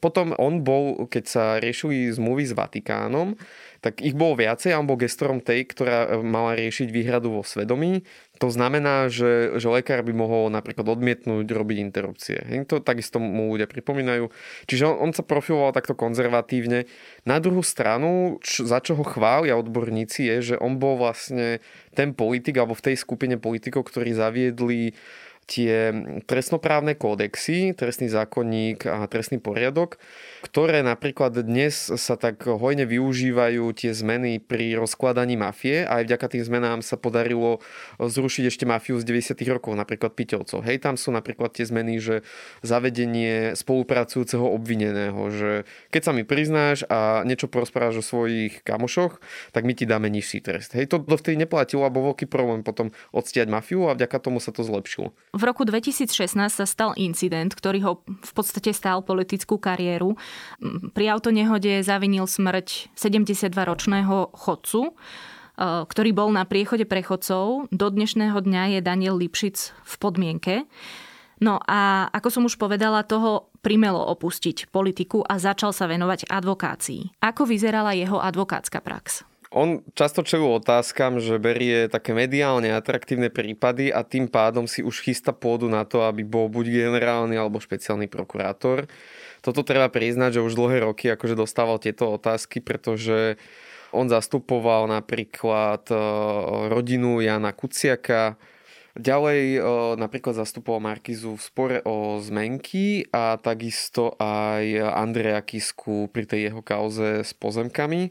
Potom 0.00 0.32
on 0.40 0.64
bol, 0.64 1.04
keď 1.12 1.24
sa 1.28 1.44
riešili 1.60 2.08
zmluvy 2.08 2.48
s 2.48 2.56
Vatikánom, 2.56 3.36
tak 3.80 4.04
ich 4.04 4.12
bolo 4.12 4.36
viacej 4.36 4.76
a 4.76 4.80
on 4.80 4.88
bol 4.88 5.00
gestorom 5.00 5.40
tej, 5.40 5.64
ktorá 5.72 6.04
e, 6.04 6.08
mala 6.20 6.52
riešiť 6.56 6.88
výhradu 6.92 7.32
vo 7.32 7.42
svedomí. 7.42 8.04
To 8.40 8.48
znamená, 8.48 9.12
že, 9.12 9.56
že 9.60 9.68
lekár 9.68 10.00
by 10.00 10.16
mohol 10.16 10.48
napríklad 10.48 10.88
odmietnúť 10.88 11.44
robiť 11.44 11.76
interrupcie. 11.80 12.40
To 12.68 12.80
takisto 12.80 13.20
mu 13.20 13.52
ľudia 13.52 13.68
pripomínajú. 13.68 14.32
Čiže 14.64 14.88
on, 14.88 14.96
on 15.08 15.10
sa 15.12 15.20
profiloval 15.20 15.76
takto 15.76 15.92
konzervatívne. 15.92 16.88
Na 17.28 17.36
druhú 17.36 17.60
stranu, 17.60 18.40
čo, 18.40 18.64
za 18.64 18.80
čo 18.80 18.96
ho 18.96 19.04
chvália 19.04 19.60
odborníci, 19.60 20.24
je, 20.24 20.36
že 20.40 20.56
on 20.56 20.80
bol 20.80 20.96
vlastne 20.96 21.60
ten 21.92 22.16
politik, 22.16 22.56
alebo 22.56 22.72
v 22.72 22.92
tej 22.92 22.96
skupine 22.96 23.36
politikov, 23.36 23.88
ktorí 23.92 24.16
zaviedli 24.16 24.96
tie 25.50 25.90
trestnoprávne 26.30 26.94
kódexy, 26.94 27.74
trestný 27.74 28.06
zákonník 28.06 28.86
a 28.86 29.10
trestný 29.10 29.42
poriadok, 29.42 29.98
ktoré 30.46 30.86
napríklad 30.86 31.34
dnes 31.42 31.90
sa 31.90 32.14
tak 32.14 32.46
hojne 32.46 32.86
využívajú 32.86 33.66
tie 33.74 33.90
zmeny 33.90 34.38
pri 34.38 34.78
rozkladaní 34.78 35.34
mafie 35.34 35.82
a 35.82 35.98
aj 35.98 36.06
vďaka 36.06 36.26
tým 36.30 36.42
zmenám 36.46 36.78
sa 36.86 36.94
podarilo 36.94 37.58
zrušiť 37.98 38.44
ešte 38.46 38.64
mafiu 38.64 39.02
z 39.02 39.04
90. 39.10 39.34
rokov, 39.50 39.74
napríklad 39.74 40.14
Piťovcov. 40.14 40.62
Hej, 40.62 40.86
tam 40.86 40.94
sú 40.94 41.10
napríklad 41.10 41.50
tie 41.50 41.66
zmeny, 41.66 41.98
že 41.98 42.22
zavedenie 42.62 43.58
spolupracujúceho 43.58 44.46
obvineného, 44.46 45.18
že 45.34 45.66
keď 45.90 46.02
sa 46.06 46.12
mi 46.14 46.22
priznáš 46.22 46.86
a 46.86 47.26
niečo 47.26 47.50
porozprávaš 47.50 48.00
o 48.00 48.04
svojich 48.06 48.62
kamošoch, 48.62 49.18
tak 49.50 49.66
my 49.66 49.74
ti 49.74 49.82
dáme 49.82 50.06
nižší 50.06 50.38
trest. 50.38 50.78
Hej, 50.78 50.94
to 50.94 51.02
dovtedy 51.02 51.34
neplatilo 51.34 51.82
a 51.82 51.90
bol 51.90 52.14
veľký 52.14 52.30
problém 52.30 52.62
potom 52.62 52.94
odstiať 53.10 53.50
mafiu 53.50 53.90
a 53.90 53.98
vďaka 53.98 54.22
tomu 54.22 54.38
sa 54.38 54.54
to 54.54 54.62
zlepšilo. 54.62 55.10
V 55.40 55.48
roku 55.48 55.64
2016 55.64 56.36
sa 56.36 56.66
stal 56.68 56.92
incident, 57.00 57.48
ktorý 57.56 57.80
ho 57.88 57.92
v 58.04 58.32
podstate 58.36 58.76
stál 58.76 59.00
politickú 59.00 59.56
kariéru. 59.56 60.20
Pri 60.92 61.08
autonehode 61.08 61.80
zavinil 61.80 62.28
smrť 62.28 62.92
72-ročného 62.92 64.36
chodcu, 64.36 64.80
e, 64.84 64.92
ktorý 65.88 66.10
bol 66.12 66.28
na 66.28 66.44
priechode 66.44 66.84
prechodcov. 66.84 67.72
Do 67.72 67.86
dnešného 67.88 68.36
dňa 68.36 68.76
je 68.76 68.80
Daniel 68.84 69.16
Lipšic 69.16 69.72
v 69.80 69.94
podmienke. 69.96 70.54
No 71.40 71.56
a 71.64 72.12
ako 72.12 72.28
som 72.28 72.42
už 72.44 72.60
povedala, 72.60 73.00
toho 73.00 73.48
primelo 73.64 74.04
opustiť 74.12 74.68
politiku 74.68 75.24
a 75.24 75.40
začal 75.40 75.72
sa 75.72 75.88
venovať 75.88 76.28
advokácii. 76.28 77.16
Ako 77.24 77.48
vyzerala 77.48 77.96
jeho 77.96 78.20
advokátska 78.20 78.84
prax? 78.84 79.24
On 79.50 79.82
často 79.98 80.22
čelú 80.22 80.62
otázkam, 80.62 81.18
že 81.18 81.42
berie 81.42 81.90
také 81.90 82.14
mediálne 82.14 82.70
atraktívne 82.70 83.34
prípady 83.34 83.90
a 83.90 84.06
tým 84.06 84.30
pádom 84.30 84.70
si 84.70 84.78
už 84.78 85.02
chystá 85.02 85.34
pôdu 85.34 85.66
na 85.66 85.82
to, 85.82 86.06
aby 86.06 86.22
bol 86.22 86.46
buď 86.46 86.86
generálny 86.86 87.34
alebo 87.34 87.58
špeciálny 87.58 88.06
prokurátor. 88.06 88.86
Toto 89.42 89.66
treba 89.66 89.90
priznať, 89.90 90.38
že 90.38 90.44
už 90.46 90.54
dlhé 90.54 90.86
roky 90.86 91.10
akože 91.10 91.34
dostával 91.34 91.82
tieto 91.82 92.14
otázky, 92.14 92.62
pretože 92.62 93.42
on 93.90 94.06
zastupoval 94.06 94.86
napríklad 94.86 95.82
e, 95.90 95.98
rodinu 96.70 97.18
Jana 97.18 97.50
Kuciaka, 97.50 98.38
Ďalej 98.98 99.42
e, 99.54 99.60
napríklad 100.02 100.34
zastupoval 100.34 100.82
Markizu 100.82 101.38
v 101.38 101.42
spore 101.42 101.78
o 101.86 102.18
zmenky 102.18 103.06
a 103.14 103.38
takisto 103.38 104.18
aj 104.18 104.66
Andreja 104.98 105.38
Kisku 105.46 106.10
pri 106.10 106.26
tej 106.26 106.50
jeho 106.50 106.58
kauze 106.58 107.22
s 107.22 107.30
pozemkami. 107.30 108.10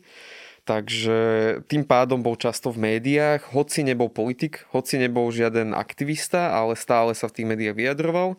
Takže 0.70 1.20
tým 1.66 1.82
pádom 1.82 2.22
bol 2.22 2.38
často 2.38 2.70
v 2.70 2.94
médiách, 2.94 3.42
hoci 3.58 3.82
nebol 3.82 4.06
politik, 4.06 4.70
hoci 4.70 5.02
nebol 5.02 5.34
žiaden 5.34 5.74
aktivista, 5.74 6.54
ale 6.54 6.78
stále 6.78 7.18
sa 7.18 7.26
v 7.26 7.42
tých 7.42 7.50
médiách 7.50 7.74
vyjadroval. 7.74 8.38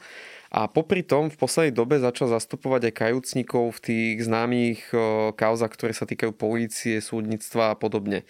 A 0.55 0.71
popri 0.71 1.03
tom 1.03 1.27
v 1.27 1.35
poslednej 1.35 1.75
dobe 1.75 1.99
začal 1.99 2.31
zastupovať 2.31 2.87
aj 2.87 2.95
kajúcnikov 3.03 3.75
v 3.75 3.83
tých 3.83 4.17
známych 4.31 4.95
kauzach, 5.35 5.75
ktoré 5.75 5.91
sa 5.91 6.07
týkajú 6.07 6.31
polície, 6.31 7.03
súdnictva 7.03 7.75
a 7.75 7.79
podobne. 7.79 8.23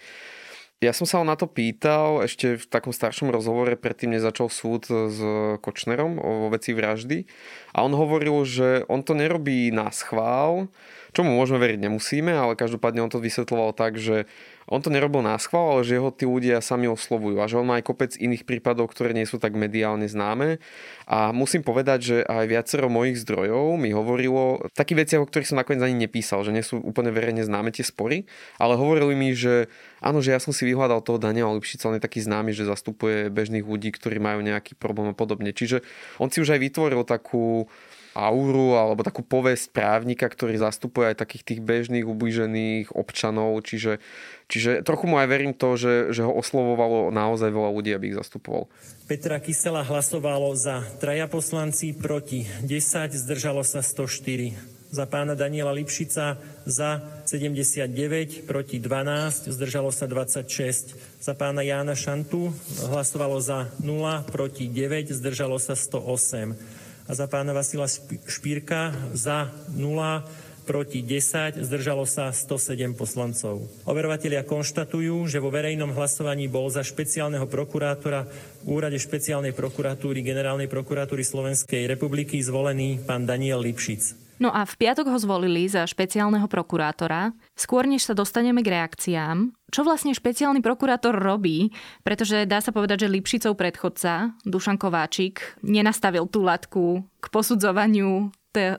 Ja 0.81 0.97
som 0.97 1.05
sa 1.05 1.21
ho 1.21 1.25
na 1.25 1.37
to 1.37 1.45
pýtal 1.45 2.25
ešte 2.25 2.57
v 2.57 2.65
takom 2.65 2.89
staršom 2.89 3.29
rozhovore, 3.29 3.77
predtým 3.77 4.17
nezačal 4.17 4.49
súd 4.49 4.89
s 4.89 5.21
Kočnerom 5.61 6.17
o 6.17 6.49
veci 6.49 6.73
vraždy. 6.73 7.29
A 7.77 7.85
on 7.85 7.93
hovoril, 7.93 8.41
že 8.49 8.81
on 8.89 9.05
to 9.05 9.13
nerobí 9.13 9.69
na 9.69 9.93
schvál, 9.93 10.73
čomu 11.11 11.35
môžeme 11.35 11.59
veriť 11.59 11.79
nemusíme, 11.87 12.31
ale 12.31 12.59
každopádne 12.59 13.03
on 13.03 13.11
to 13.11 13.19
vysvetloval 13.19 13.75
tak, 13.75 13.99
že 13.99 14.27
on 14.71 14.79
to 14.79 14.87
nerobil 14.87 15.19
na 15.19 15.35
schvál, 15.35 15.75
ale 15.75 15.81
že 15.83 15.99
ho 15.99 16.15
tí 16.15 16.23
ľudia 16.23 16.63
sami 16.63 16.87
oslovujú 16.87 17.43
a 17.43 17.49
že 17.51 17.59
on 17.59 17.67
má 17.67 17.75
aj 17.81 17.91
kopec 17.91 18.11
iných 18.15 18.47
prípadov, 18.47 18.87
ktoré 18.87 19.11
nie 19.11 19.27
sú 19.27 19.35
tak 19.35 19.51
mediálne 19.51 20.07
známe. 20.07 20.63
A 21.11 21.35
musím 21.35 21.59
povedať, 21.59 21.99
že 21.99 22.17
aj 22.23 22.45
viacero 22.47 22.87
mojich 22.87 23.19
zdrojov 23.19 23.75
mi 23.75 23.91
hovorilo 23.91 24.63
takých 24.71 24.99
veciach, 25.03 25.21
o 25.23 25.27
ktorých 25.27 25.49
som 25.51 25.59
nakoniec 25.59 25.83
ani 25.83 26.07
nepísal, 26.07 26.47
že 26.47 26.55
nie 26.55 26.63
sú 26.63 26.79
úplne 26.79 27.11
verejne 27.11 27.43
známe 27.43 27.75
tie 27.75 27.83
spory, 27.83 28.23
ale 28.55 28.79
hovorili 28.79 29.11
mi, 29.11 29.35
že 29.35 29.67
áno, 29.99 30.23
že 30.23 30.31
ja 30.31 30.39
som 30.39 30.55
si 30.55 30.63
vyhľadal 30.63 31.03
toho 31.03 31.19
Daniela 31.19 31.51
Lipšica, 31.51 31.91
on 31.91 31.99
je 31.99 32.07
taký 32.07 32.23
známy, 32.23 32.55
že 32.55 32.63
zastupuje 32.63 33.27
bežných 33.27 33.67
ľudí, 33.67 33.91
ktorí 33.91 34.23
majú 34.23 34.39
nejaký 34.39 34.79
problém 34.79 35.11
a 35.11 35.15
podobne. 35.17 35.51
Čiže 35.51 35.83
on 36.15 36.31
si 36.31 36.39
už 36.39 36.55
aj 36.55 36.63
vytvoril 36.63 37.03
takú 37.03 37.67
auru 38.11 38.75
alebo 38.75 39.07
takú 39.07 39.23
povesť 39.23 39.71
právnika, 39.71 40.27
ktorý 40.27 40.59
zastupuje 40.59 41.11
aj 41.11 41.23
takých 41.23 41.43
tých 41.47 41.61
bežných 41.63 42.03
ublížených 42.03 42.91
občanov, 42.91 43.63
čiže, 43.63 44.03
čiže 44.51 44.83
trochu 44.83 45.07
mu 45.07 45.15
aj 45.15 45.27
verím 45.31 45.53
to, 45.55 45.79
že, 45.79 46.11
že 46.11 46.27
ho 46.27 46.33
oslovovalo 46.35 47.07
naozaj 47.09 47.47
veľa 47.47 47.71
ľudí, 47.71 47.95
aby 47.95 48.11
ich 48.11 48.19
zastupoval. 48.19 48.67
Petra 49.07 49.39
Kysela 49.39 49.83
hlasovalo 49.87 50.51
za 50.59 50.83
traja 50.99 51.31
poslanci, 51.31 51.95
proti 51.95 52.43
10, 52.63 53.15
zdržalo 53.15 53.63
sa 53.63 53.79
104 53.79 54.81
za 54.91 55.07
pána 55.07 55.39
Daniela 55.39 55.71
Lipšica 55.71 56.35
za 56.67 56.89
79, 57.23 58.43
proti 58.43 58.75
12, 58.75 59.47
zdržalo 59.47 59.87
sa 59.87 60.03
26. 60.03 61.23
Za 61.23 61.31
pána 61.31 61.63
Jána 61.63 61.95
Šantu 61.95 62.51
hlasovalo 62.91 63.39
za 63.39 63.71
0, 63.79 64.27
proti 64.27 64.67
9, 64.67 65.15
zdržalo 65.15 65.55
sa 65.63 65.79
108 65.79 66.80
a 67.05 67.11
za 67.13 67.25
pána 67.25 67.53
Vasila 67.55 67.87
Špírka 68.27 68.93
za 69.13 69.49
0, 69.73 70.25
proti 70.63 71.01
10, 71.01 71.59
zdržalo 71.59 72.05
sa 72.05 72.29
107 72.31 72.95
poslancov. 72.95 73.65
Overovatelia 73.83 74.45
konštatujú, 74.45 75.25
že 75.27 75.41
vo 75.41 75.51
verejnom 75.51 75.91
hlasovaní 75.91 76.47
bol 76.47 76.69
za 76.69 76.85
špeciálneho 76.85 77.49
prokurátora 77.49 78.29
v 78.63 78.67
úrade 78.69 78.95
špeciálnej 79.01 79.51
prokuratúry 79.51 80.21
Generálnej 80.21 80.69
prokuratúry 80.69 81.25
Slovenskej 81.25 81.89
republiky 81.89 82.39
zvolený 82.39 83.01
pán 83.03 83.25
Daniel 83.25 83.59
Lipšic. 83.59 84.31
No 84.41 84.49
a 84.49 84.65
v 84.65 84.73
piatok 84.73 85.05
ho 85.05 85.17
zvolili 85.21 85.69
za 85.69 85.85
špeciálneho 85.85 86.49
prokurátora. 86.49 87.29
Skôr 87.53 87.85
než 87.85 88.09
sa 88.09 88.17
dostaneme 88.17 88.65
k 88.65 88.73
reakciám, 88.73 89.53
čo 89.71 89.87
vlastne 89.87 90.11
špeciálny 90.11 90.59
prokurátor 90.59 91.15
robí, 91.15 91.71
pretože 92.03 92.43
dá 92.43 92.59
sa 92.59 92.75
povedať, 92.75 93.07
že 93.07 93.13
Lipšicov 93.15 93.55
predchodca, 93.55 94.35
Dušan 94.43 94.75
Kováčik, 94.75 95.57
nenastavil 95.63 96.27
tú 96.27 96.43
latku 96.43 97.07
k 97.23 97.25
posudzovaniu 97.31 98.35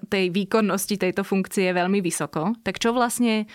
tej 0.06 0.24
výkonnosti 0.28 1.00
tejto 1.00 1.24
funkcie 1.24 1.72
veľmi 1.72 2.04
vysoko. 2.04 2.52
Tak 2.60 2.76
čo 2.76 2.92
vlastne 2.92 3.48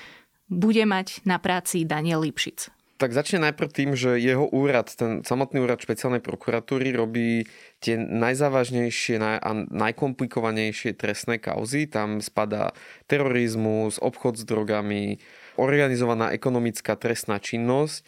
bude 0.49 0.81
mať 0.81 1.21
na 1.29 1.37
práci 1.37 1.85
Daniel 1.85 2.25
Lipšic? 2.25 2.73
Tak 2.97 3.13
začne 3.13 3.45
najprv 3.45 3.69
tým, 3.69 3.91
že 3.93 4.17
jeho 4.17 4.49
úrad, 4.49 4.89
ten 4.89 5.21
samotný 5.21 5.61
úrad 5.61 5.77
špeciálnej 5.77 6.17
prokuratúry 6.17 6.89
robí 6.97 7.45
tie 7.77 7.93
najzávažnejšie 7.93 9.21
a 9.21 9.51
najkomplikovanejšie 9.69 10.97
trestné 10.97 11.37
kauzy. 11.37 11.85
Tam 11.85 12.25
spadá 12.25 12.73
terorizmus, 13.05 14.01
obchod 14.01 14.41
s 14.41 14.43
drogami, 14.49 15.21
organizovaná 15.57 16.31
ekonomická 16.31 16.95
trestná 16.95 17.41
činnosť. 17.41 18.05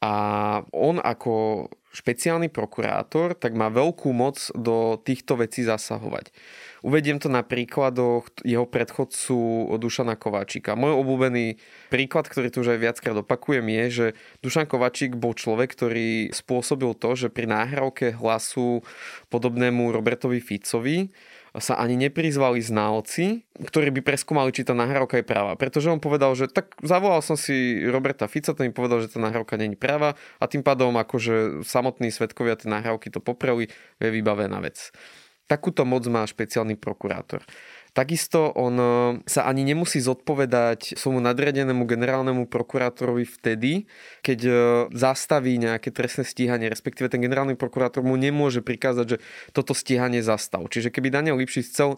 A 0.00 0.12
on 0.72 0.96
ako 0.96 1.68
špeciálny 1.90 2.48
prokurátor 2.48 3.34
tak 3.34 3.58
má 3.58 3.66
veľkú 3.66 4.14
moc 4.14 4.38
do 4.54 4.94
týchto 5.02 5.34
vecí 5.42 5.66
zasahovať. 5.66 6.30
Uvediem 6.80 7.20
to 7.20 7.28
na 7.28 7.44
príkladoch 7.44 8.30
jeho 8.40 8.64
predchodcu 8.64 9.68
Dušana 9.76 10.16
Kováčika. 10.16 10.78
Môj 10.78 10.96
obľúbený 10.96 11.60
príklad, 11.92 12.30
ktorý 12.30 12.48
tu 12.48 12.64
už 12.64 12.78
aj 12.78 12.80
viackrát 12.80 13.16
opakujem, 13.20 13.66
je, 13.68 13.84
že 13.90 14.06
Dušan 14.40 14.64
Kováčik 14.64 15.18
bol 15.18 15.36
človek, 15.36 15.76
ktorý 15.76 16.32
spôsobil 16.32 16.96
to, 16.96 17.10
že 17.18 17.28
pri 17.28 17.50
náhrávke 17.50 18.16
hlasu 18.16 18.80
podobnému 19.28 19.92
Robertovi 19.92 20.40
Ficovi 20.40 21.12
sa 21.58 21.74
ani 21.80 21.98
neprizvali 21.98 22.62
znalci, 22.62 23.42
ktorí 23.58 23.90
by 23.90 24.06
preskúmali, 24.06 24.54
či 24.54 24.62
tá 24.62 24.76
nahrávka 24.76 25.18
je 25.18 25.26
práva. 25.26 25.58
Pretože 25.58 25.90
on 25.90 25.98
povedal, 25.98 26.30
že 26.38 26.46
tak 26.46 26.78
zavolal 26.84 27.18
som 27.26 27.34
si 27.34 27.82
Roberta 27.90 28.30
Fica, 28.30 28.54
ten 28.54 28.70
mi 28.70 28.74
povedal, 28.74 29.02
že 29.02 29.10
tá 29.10 29.18
nahrávka 29.18 29.58
není 29.58 29.74
práva 29.74 30.14
a 30.38 30.44
tým 30.46 30.62
pádom 30.62 30.94
akože 30.94 31.66
samotní 31.66 32.14
svetkovia 32.14 32.54
tie 32.54 32.70
nahrávky 32.70 33.10
to 33.10 33.18
popreli, 33.18 33.66
je 33.98 34.08
vybavená 34.14 34.62
vec. 34.62 34.94
Takúto 35.50 35.82
moc 35.82 36.06
má 36.06 36.22
špeciálny 36.22 36.78
prokurátor. 36.78 37.42
Takisto 37.90 38.54
on 38.54 38.74
e, 38.78 38.86
sa 39.26 39.50
ani 39.50 39.66
nemusí 39.66 39.98
zodpovedať 39.98 40.94
svojmu 40.94 41.18
nadriadenému 41.18 41.82
generálnemu 41.90 42.46
prokurátorovi 42.46 43.26
vtedy, 43.26 43.90
keď 44.22 44.38
e, 44.46 44.52
zastaví 44.94 45.58
nejaké 45.58 45.90
trestné 45.90 46.22
stíhanie, 46.22 46.70
respektíve 46.70 47.10
ten 47.10 47.18
generálny 47.18 47.58
prokurátor 47.58 48.06
mu 48.06 48.14
nemôže 48.14 48.62
prikázať, 48.62 49.06
že 49.06 49.16
toto 49.50 49.74
stíhanie 49.74 50.22
zastav. 50.22 50.62
Čiže 50.70 50.94
keby 50.94 51.10
Daniel 51.10 51.38
Lipšic 51.42 51.66
chcel 51.66 51.90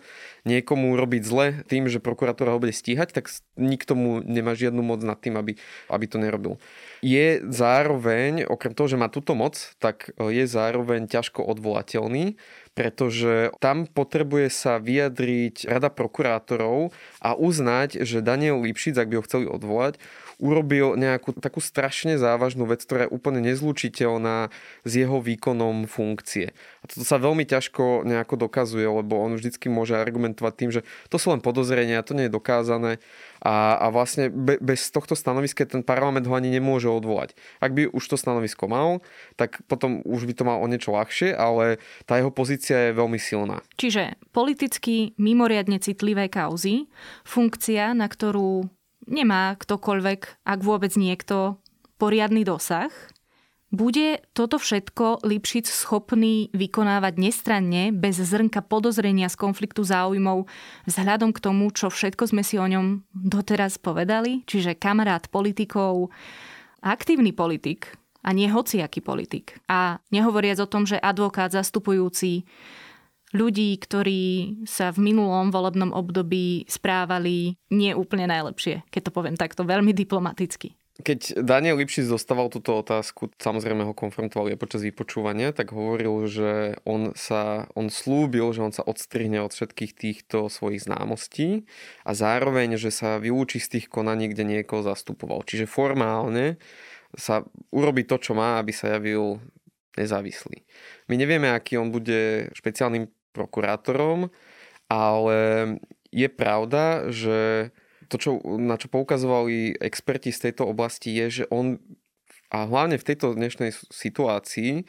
niekomu 0.49 0.96
robiť 0.96 1.22
zle 1.28 1.46
tým, 1.68 1.92
že 1.92 2.00
prokurátora 2.00 2.56
ho 2.56 2.62
bude 2.62 2.72
stíhať, 2.72 3.12
tak 3.12 3.28
nikto 3.61 3.92
mu 3.92 4.25
nemá 4.25 4.56
žiadnu 4.56 4.80
moc 4.80 5.04
nad 5.04 5.20
tým, 5.20 5.37
aby, 5.37 5.61
aby 5.92 6.04
to 6.08 6.16
nerobil. 6.16 6.56
Je 7.04 7.44
zároveň, 7.52 8.49
okrem 8.49 8.72
toho, 8.72 8.88
že 8.88 8.96
má 8.96 9.12
túto 9.12 9.37
moc, 9.37 9.61
tak 9.76 10.08
e, 10.16 10.32
je 10.32 10.49
zároveň 10.49 11.04
ťažko 11.04 11.44
odvolateľný 11.44 12.40
pretože 12.73 13.52
tam 13.61 13.85
potrebuje 13.85 14.49
sa 14.49 14.81
vyjadriť 14.81 15.69
rada 15.69 15.93
prokurátorov 15.93 16.93
a 17.21 17.37
uznať, 17.37 18.00
že 18.05 18.25
Daniel 18.25 18.64
Lipšic, 18.64 18.97
ak 18.97 19.09
by 19.12 19.14
ho 19.21 19.26
chceli 19.29 19.47
odvolať, 19.49 20.00
urobil 20.40 20.94
nejakú 20.96 21.36
takú 21.36 21.58
strašne 21.58 22.16
závažnú 22.16 22.64
vec, 22.68 22.84
ktorá 22.84 23.08
je 23.08 23.14
úplne 23.14 23.40
nezlučiteľná 23.44 24.52
s 24.86 24.92
jeho 24.92 25.18
výkonom 25.18 25.88
funkcie. 25.90 26.54
A 26.80 26.84
toto 26.88 27.04
sa 27.04 27.20
veľmi 27.20 27.44
ťažko 27.44 28.06
nejako 28.06 28.48
dokazuje, 28.48 28.86
lebo 28.86 29.20
on 29.20 29.36
vždycky 29.36 29.68
môže 29.68 29.98
argumentovať 29.98 30.52
tým, 30.54 30.70
že 30.70 30.80
to 31.12 31.16
sú 31.20 31.34
len 31.34 31.44
podozrenia, 31.44 32.04
to 32.06 32.16
nie 32.16 32.26
je 32.28 32.36
dokázané 32.36 33.02
a, 33.42 33.74
a 33.78 33.86
vlastne 33.90 34.30
be, 34.30 34.56
bez 34.62 34.88
tohto 34.94 35.18
stanoviska 35.18 35.66
ten 35.66 35.82
parlament 35.82 36.26
ho 36.30 36.34
ani 36.38 36.48
nemôže 36.48 36.86
odvolať. 36.86 37.34
Ak 37.58 37.74
by 37.74 37.90
už 37.90 38.04
to 38.06 38.16
stanovisko 38.16 38.70
mal, 38.70 39.02
tak 39.34 39.66
potom 39.66 39.98
už 40.06 40.30
by 40.30 40.34
to 40.38 40.46
mal 40.46 40.58
o 40.62 40.70
niečo 40.70 40.94
ľahšie, 40.94 41.34
ale 41.34 41.82
tá 42.06 42.22
jeho 42.22 42.30
pozícia 42.30 42.90
je 42.90 42.98
veľmi 42.98 43.18
silná. 43.18 43.58
Čiže 43.74 44.14
politicky 44.30 45.18
mimoriadne 45.18 45.82
citlivé 45.82 46.30
kauzy, 46.30 46.86
funkcia, 47.26 47.98
na 47.98 48.06
ktorú 48.06 48.70
nemá 49.06 49.54
ktokoľvek, 49.59 50.44
ak 50.47 50.61
vôbec 50.61 50.94
niekto, 50.99 51.59
poriadny 51.97 52.42
dosah– 52.42 52.90
bude 53.73 54.21
toto 54.37 54.61
všetko 54.61 55.25
Lipšic 55.25 55.64
schopný 55.64 56.52
vykonávať 56.52 57.16
nestranne, 57.16 57.88
bez 57.88 58.21
zrnka 58.21 58.61
podozrenia 58.61 59.32
z 59.32 59.40
konfliktu 59.40 59.80
záujmov, 59.80 60.44
vzhľadom 60.85 61.32
k 61.32 61.40
tomu, 61.40 61.73
čo 61.73 61.88
všetko 61.88 62.37
sme 62.37 62.44
si 62.44 62.61
o 62.61 62.68
ňom 62.68 63.00
doteraz 63.16 63.80
povedali? 63.80 64.44
Čiže 64.44 64.76
kamarát 64.76 65.25
politikov, 65.32 66.12
aktívny 66.85 67.32
politik 67.32 67.97
a 68.21 68.37
nie 68.37 68.52
hociaký 68.52 69.00
politik. 69.00 69.56
A 69.73 70.04
nehovoriac 70.12 70.61
o 70.61 70.68
tom, 70.68 70.85
že 70.85 71.00
advokát 71.00 71.49
zastupujúci 71.49 72.44
ľudí, 73.32 73.74
ktorí 73.80 74.22
sa 74.68 74.92
v 74.92 75.12
minulom 75.12 75.48
volebnom 75.50 75.90
období 75.90 76.68
správali 76.68 77.56
nie 77.72 77.96
úplne 77.96 78.28
najlepšie, 78.28 78.84
keď 78.92 79.08
to 79.08 79.14
poviem 79.14 79.36
takto 79.36 79.64
veľmi 79.64 79.96
diplomaticky. 79.96 80.76
Keď 81.02 81.40
Daniel 81.40 81.80
Lipšic 81.80 82.04
dostával 82.04 82.52
túto 82.52 82.76
otázku, 82.76 83.32
samozrejme 83.40 83.80
ho 83.80 83.96
konfrontovali 83.96 84.52
aj 84.54 84.60
počas 84.60 84.84
vypočúvania, 84.84 85.56
tak 85.56 85.72
hovoril, 85.72 86.28
že 86.28 86.76
on 86.84 87.16
sa, 87.16 87.64
on 87.72 87.88
slúbil, 87.88 88.52
že 88.52 88.60
on 88.60 88.76
sa 88.76 88.84
odstrihne 88.84 89.40
od 89.40 89.56
všetkých 89.56 89.92
týchto 89.96 90.52
svojich 90.52 90.84
známostí 90.84 91.64
a 92.04 92.12
zároveň, 92.12 92.76
že 92.76 92.92
sa 92.92 93.16
vylúči 93.16 93.56
z 93.56 93.80
tých 93.80 93.86
konaní, 93.88 94.28
kde 94.30 94.44
niekoho 94.44 94.84
zastupoval. 94.84 95.48
Čiže 95.48 95.64
formálne 95.64 96.60
sa 97.16 97.40
urobí 97.72 98.04
to, 98.04 98.20
čo 98.20 98.36
má, 98.36 98.60
aby 98.60 98.76
sa 98.76 98.92
javil 98.92 99.40
nezávislý. 99.96 100.60
My 101.08 101.16
nevieme, 101.16 101.48
aký 101.52 101.80
on 101.80 101.88
bude 101.88 102.52
špeciálnym 102.52 103.08
prokurátorom, 103.32 104.28
ale 104.92 105.38
je 106.12 106.28
pravda, 106.28 107.08
že 107.08 107.72
to, 108.12 108.20
čo, 108.20 108.30
na 108.60 108.76
čo 108.76 108.92
poukazovali 108.92 109.80
experti 109.80 110.28
z 110.28 110.50
tejto 110.50 110.68
oblasti, 110.68 111.16
je, 111.16 111.42
že 111.42 111.44
on, 111.48 111.80
a 112.52 112.68
hlavne 112.68 113.00
v 113.00 113.06
tejto 113.08 113.32
dnešnej 113.32 113.72
situácii, 113.88 114.84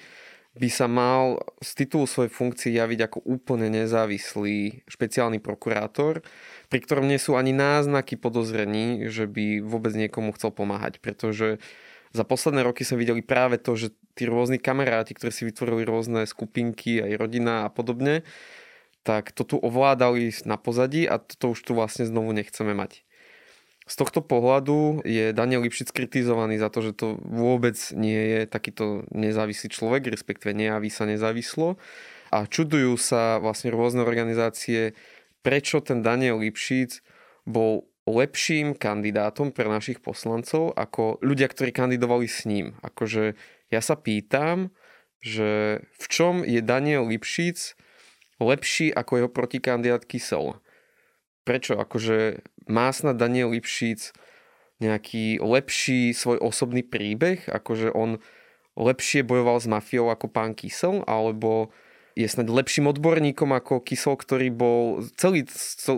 by 0.54 0.70
sa 0.70 0.86
mal 0.86 1.42
z 1.66 1.86
titulu 1.86 2.06
svojej 2.06 2.30
funkcie 2.30 2.78
javiť 2.78 3.00
ako 3.10 3.20
úplne 3.26 3.74
nezávislý 3.74 4.86
špeciálny 4.86 5.42
prokurátor, 5.42 6.22
pri 6.70 6.80
ktorom 6.86 7.10
nie 7.10 7.18
sú 7.18 7.34
ani 7.34 7.58
náznaky 7.58 8.22
podozrení, 8.22 9.10
že 9.10 9.26
by 9.26 9.66
vôbec 9.66 9.98
niekomu 9.98 10.30
chcel 10.38 10.54
pomáhať, 10.54 11.02
pretože 11.02 11.58
za 12.14 12.24
posledné 12.24 12.62
roky 12.62 12.86
sa 12.86 12.94
videli 12.94 13.26
práve 13.26 13.58
to, 13.58 13.74
že 13.74 13.92
tí 14.14 14.30
rôzni 14.30 14.62
kamaráti, 14.62 15.18
ktorí 15.18 15.34
si 15.34 15.50
vytvorili 15.50 15.82
rôzne 15.82 16.30
skupinky, 16.30 17.02
aj 17.02 17.18
rodina 17.18 17.66
a 17.66 17.70
podobne, 17.74 18.22
tak 19.02 19.34
to 19.34 19.44
tu 19.44 19.58
ovládali 19.58 20.30
na 20.46 20.56
pozadí 20.56 21.10
a 21.10 21.18
to 21.18 21.58
už 21.58 21.60
tu 21.66 21.74
vlastne 21.74 22.06
znovu 22.06 22.32
nechceme 22.32 22.72
mať. 22.78 23.02
Z 23.84 24.00
tohto 24.00 24.24
pohľadu 24.24 25.04
je 25.04 25.36
Daniel 25.36 25.60
Lipšic 25.68 25.92
kritizovaný 25.92 26.56
za 26.56 26.72
to, 26.72 26.80
že 26.80 26.96
to 26.96 27.20
vôbec 27.20 27.76
nie 27.92 28.16
je 28.16 28.42
takýto 28.48 29.04
nezávislý 29.12 29.68
človek, 29.68 30.08
respektíve 30.08 30.56
nejaví 30.56 30.88
sa 30.88 31.04
nezávislo. 31.04 31.76
A 32.32 32.48
čudujú 32.48 32.96
sa 32.96 33.44
vlastne 33.44 33.76
rôzne 33.76 34.08
organizácie, 34.08 34.96
prečo 35.44 35.84
ten 35.84 36.00
Daniel 36.00 36.40
Lipšic 36.40 37.04
bol 37.44 37.84
lepším 38.04 38.76
kandidátom 38.76 39.56
pre 39.56 39.68
našich 39.72 40.04
poslancov 40.04 40.76
ako 40.76 41.24
ľudia, 41.24 41.48
ktorí 41.48 41.72
kandidovali 41.72 42.28
s 42.28 42.44
ním. 42.44 42.76
Akože 42.84 43.40
ja 43.72 43.82
sa 43.82 43.96
pýtam, 43.96 44.76
že 45.24 45.80
v 45.88 46.06
čom 46.12 46.44
je 46.44 46.60
Daniel 46.60 47.08
Lipšic 47.08 47.80
lepší 48.44 48.92
ako 48.92 49.12
jeho 49.24 49.30
protikandidát 49.32 50.04
Kysel. 50.04 50.60
Prečo? 51.48 51.80
Akože 51.80 52.44
má 52.68 52.92
snad 52.92 53.16
Daniel 53.16 53.56
Lipšic 53.56 54.12
nejaký 54.84 55.40
lepší 55.40 56.12
svoj 56.12 56.44
osobný 56.44 56.84
príbeh, 56.84 57.48
akože 57.48 57.96
on 57.96 58.20
lepšie 58.76 59.24
bojoval 59.24 59.64
s 59.64 59.68
mafiou 59.70 60.12
ako 60.12 60.28
pán 60.28 60.52
Kysel, 60.58 61.08
alebo 61.08 61.72
je 62.14 62.28
snad 62.30 62.46
lepším 62.46 62.90
odborníkom 62.94 63.50
ako 63.58 63.82
Kysel, 63.82 64.18
ktorý 64.18 64.54
bol 64.54 65.02
celý, 65.18 65.50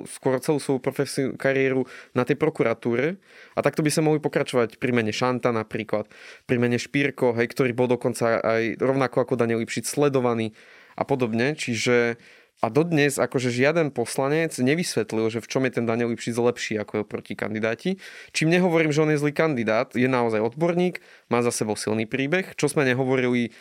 skoro 0.08 0.40
celú 0.40 0.64
svoju 0.64 0.80
profesionálnu 0.80 1.36
kariéru 1.36 1.82
na 2.16 2.24
tej 2.24 2.40
prokuratúre. 2.40 3.20
A 3.56 3.60
takto 3.60 3.84
by 3.84 3.92
sa 3.92 4.00
mohli 4.00 4.24
pokračovať 4.24 4.80
pri 4.80 4.92
mene 4.96 5.12
Šanta 5.12 5.52
napríklad, 5.52 6.08
pri 6.48 6.58
mene 6.60 6.80
Špírko, 6.80 7.36
hej, 7.36 7.52
ktorý 7.52 7.76
bol 7.76 7.92
dokonca 7.92 8.40
aj 8.40 8.80
rovnako 8.80 9.28
ako 9.28 9.34
Daniel 9.36 9.60
Lipšic 9.64 9.88
sledovaný 9.88 10.56
a 10.96 11.04
podobne. 11.04 11.56
Čiže 11.56 12.16
a 12.64 12.72
dodnes 12.72 13.20
akože 13.20 13.52
žiaden 13.52 13.92
poslanec 13.92 14.56
nevysvetlil, 14.56 15.28
že 15.28 15.44
v 15.44 15.50
čom 15.52 15.68
je 15.68 15.76
ten 15.76 15.86
Daniel 15.86 16.16
Lipšic 16.16 16.40
lepší 16.40 16.74
ako 16.80 17.04
jeho 17.04 17.08
protikandidáti. 17.08 18.00
Čím 18.32 18.48
nehovorím, 18.48 18.96
že 18.96 19.04
on 19.04 19.12
je 19.12 19.20
zlý 19.20 19.36
kandidát, 19.36 19.92
je 19.92 20.08
naozaj 20.08 20.40
odborník, 20.40 21.04
má 21.28 21.44
za 21.44 21.52
sebou 21.52 21.76
silný 21.76 22.08
príbeh. 22.08 22.56
Čo 22.56 22.72
sme 22.72 22.88
nehovorili, 22.88 23.52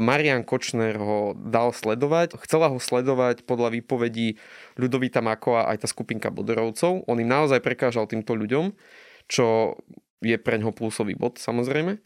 Marian 0.00 0.42
Kočner 0.42 0.98
ho 0.98 1.34
dal 1.34 1.70
sledovať. 1.70 2.38
Chcela 2.42 2.70
ho 2.70 2.78
sledovať 2.82 3.46
podľa 3.46 3.74
výpovedí 3.80 4.40
Ľudovita 4.78 5.22
Makova 5.22 5.70
aj 5.70 5.84
tá 5.84 5.86
skupinka 5.86 6.34
Bodorovcov. 6.34 7.06
On 7.06 7.16
im 7.18 7.28
naozaj 7.30 7.62
prekážal 7.62 8.10
týmto 8.10 8.34
ľuďom, 8.34 8.74
čo 9.30 9.78
je 10.24 10.34
pre 10.40 10.58
ňoho 10.58 10.72
plusový 10.72 11.14
bod 11.14 11.36
samozrejme 11.38 12.00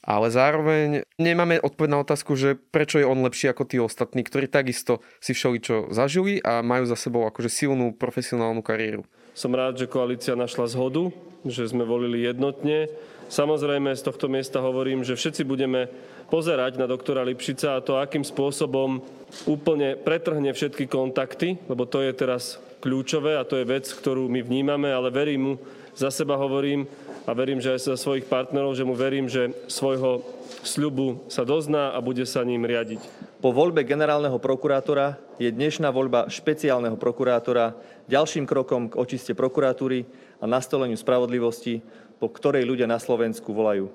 ale 0.00 0.32
zároveň 0.32 1.04
nemáme 1.20 1.60
odpoveď 1.60 1.90
na 1.92 2.00
otázku, 2.00 2.32
že 2.32 2.56
prečo 2.56 2.96
je 2.96 3.04
on 3.04 3.20
lepší 3.20 3.52
ako 3.52 3.68
tí 3.68 3.76
ostatní, 3.76 4.24
ktorí 4.24 4.48
takisto 4.48 5.04
si 5.20 5.36
všeličo 5.36 5.92
zažili 5.92 6.40
a 6.40 6.64
majú 6.64 6.88
za 6.88 6.96
sebou 6.96 7.28
akože 7.28 7.52
silnú 7.52 7.92
profesionálnu 7.92 8.64
kariéru. 8.64 9.04
Som 9.36 9.52
rád, 9.52 9.76
že 9.76 9.86
koalícia 9.92 10.32
našla 10.34 10.72
zhodu, 10.72 11.12
že 11.44 11.68
sme 11.68 11.84
volili 11.84 12.24
jednotne. 12.24 12.88
Samozrejme 13.30 13.94
z 13.94 14.02
tohto 14.02 14.26
miesta 14.26 14.58
hovorím, 14.58 15.06
že 15.06 15.14
všetci 15.14 15.46
budeme 15.46 15.86
pozerať 16.34 16.82
na 16.82 16.90
doktora 16.90 17.22
Lipšica 17.22 17.78
a 17.78 17.84
to, 17.84 17.94
akým 17.94 18.26
spôsobom 18.26 18.98
úplne 19.46 19.94
pretrhne 19.94 20.50
všetky 20.50 20.90
kontakty, 20.90 21.54
lebo 21.70 21.86
to 21.86 22.02
je 22.02 22.10
teraz 22.10 22.58
kľúčové 22.82 23.38
a 23.38 23.46
to 23.46 23.62
je 23.62 23.70
vec, 23.70 23.86
ktorú 23.86 24.26
my 24.26 24.42
vnímame, 24.42 24.90
ale 24.90 25.14
verím 25.14 25.42
mu, 25.46 25.54
za 25.94 26.10
seba 26.10 26.34
hovorím, 26.34 26.90
a 27.28 27.30
verím, 27.30 27.62
že 27.62 27.76
aj 27.76 27.94
za 27.94 27.96
svojich 28.00 28.26
partnerov, 28.26 28.74
že 28.74 28.82
mu 28.82 28.98
verím, 28.98 29.30
že 29.30 29.54
svojho 29.70 30.26
sľubu 30.66 31.30
sa 31.30 31.46
dozná 31.46 31.94
a 31.94 32.02
bude 32.02 32.26
sa 32.26 32.42
ním 32.42 32.66
riadiť. 32.66 32.98
Po 33.38 33.54
voľbe 33.54 33.86
generálneho 33.86 34.42
prokurátora 34.42 35.20
je 35.38 35.46
dnešná 35.52 35.94
voľba 35.94 36.26
špeciálneho 36.26 36.98
prokurátora 36.98 37.78
ďalším 38.10 38.48
krokom 38.48 38.90
k 38.90 38.98
očiste 38.98 39.32
prokuratúry 39.38 40.02
a 40.42 40.44
nastoleniu 40.50 40.98
spravodlivosti, 40.98 41.84
po 42.20 42.28
ktorej 42.28 42.68
ľudia 42.68 42.84
na 42.84 43.00
Slovensku 43.00 43.50
volajú. 43.56 43.88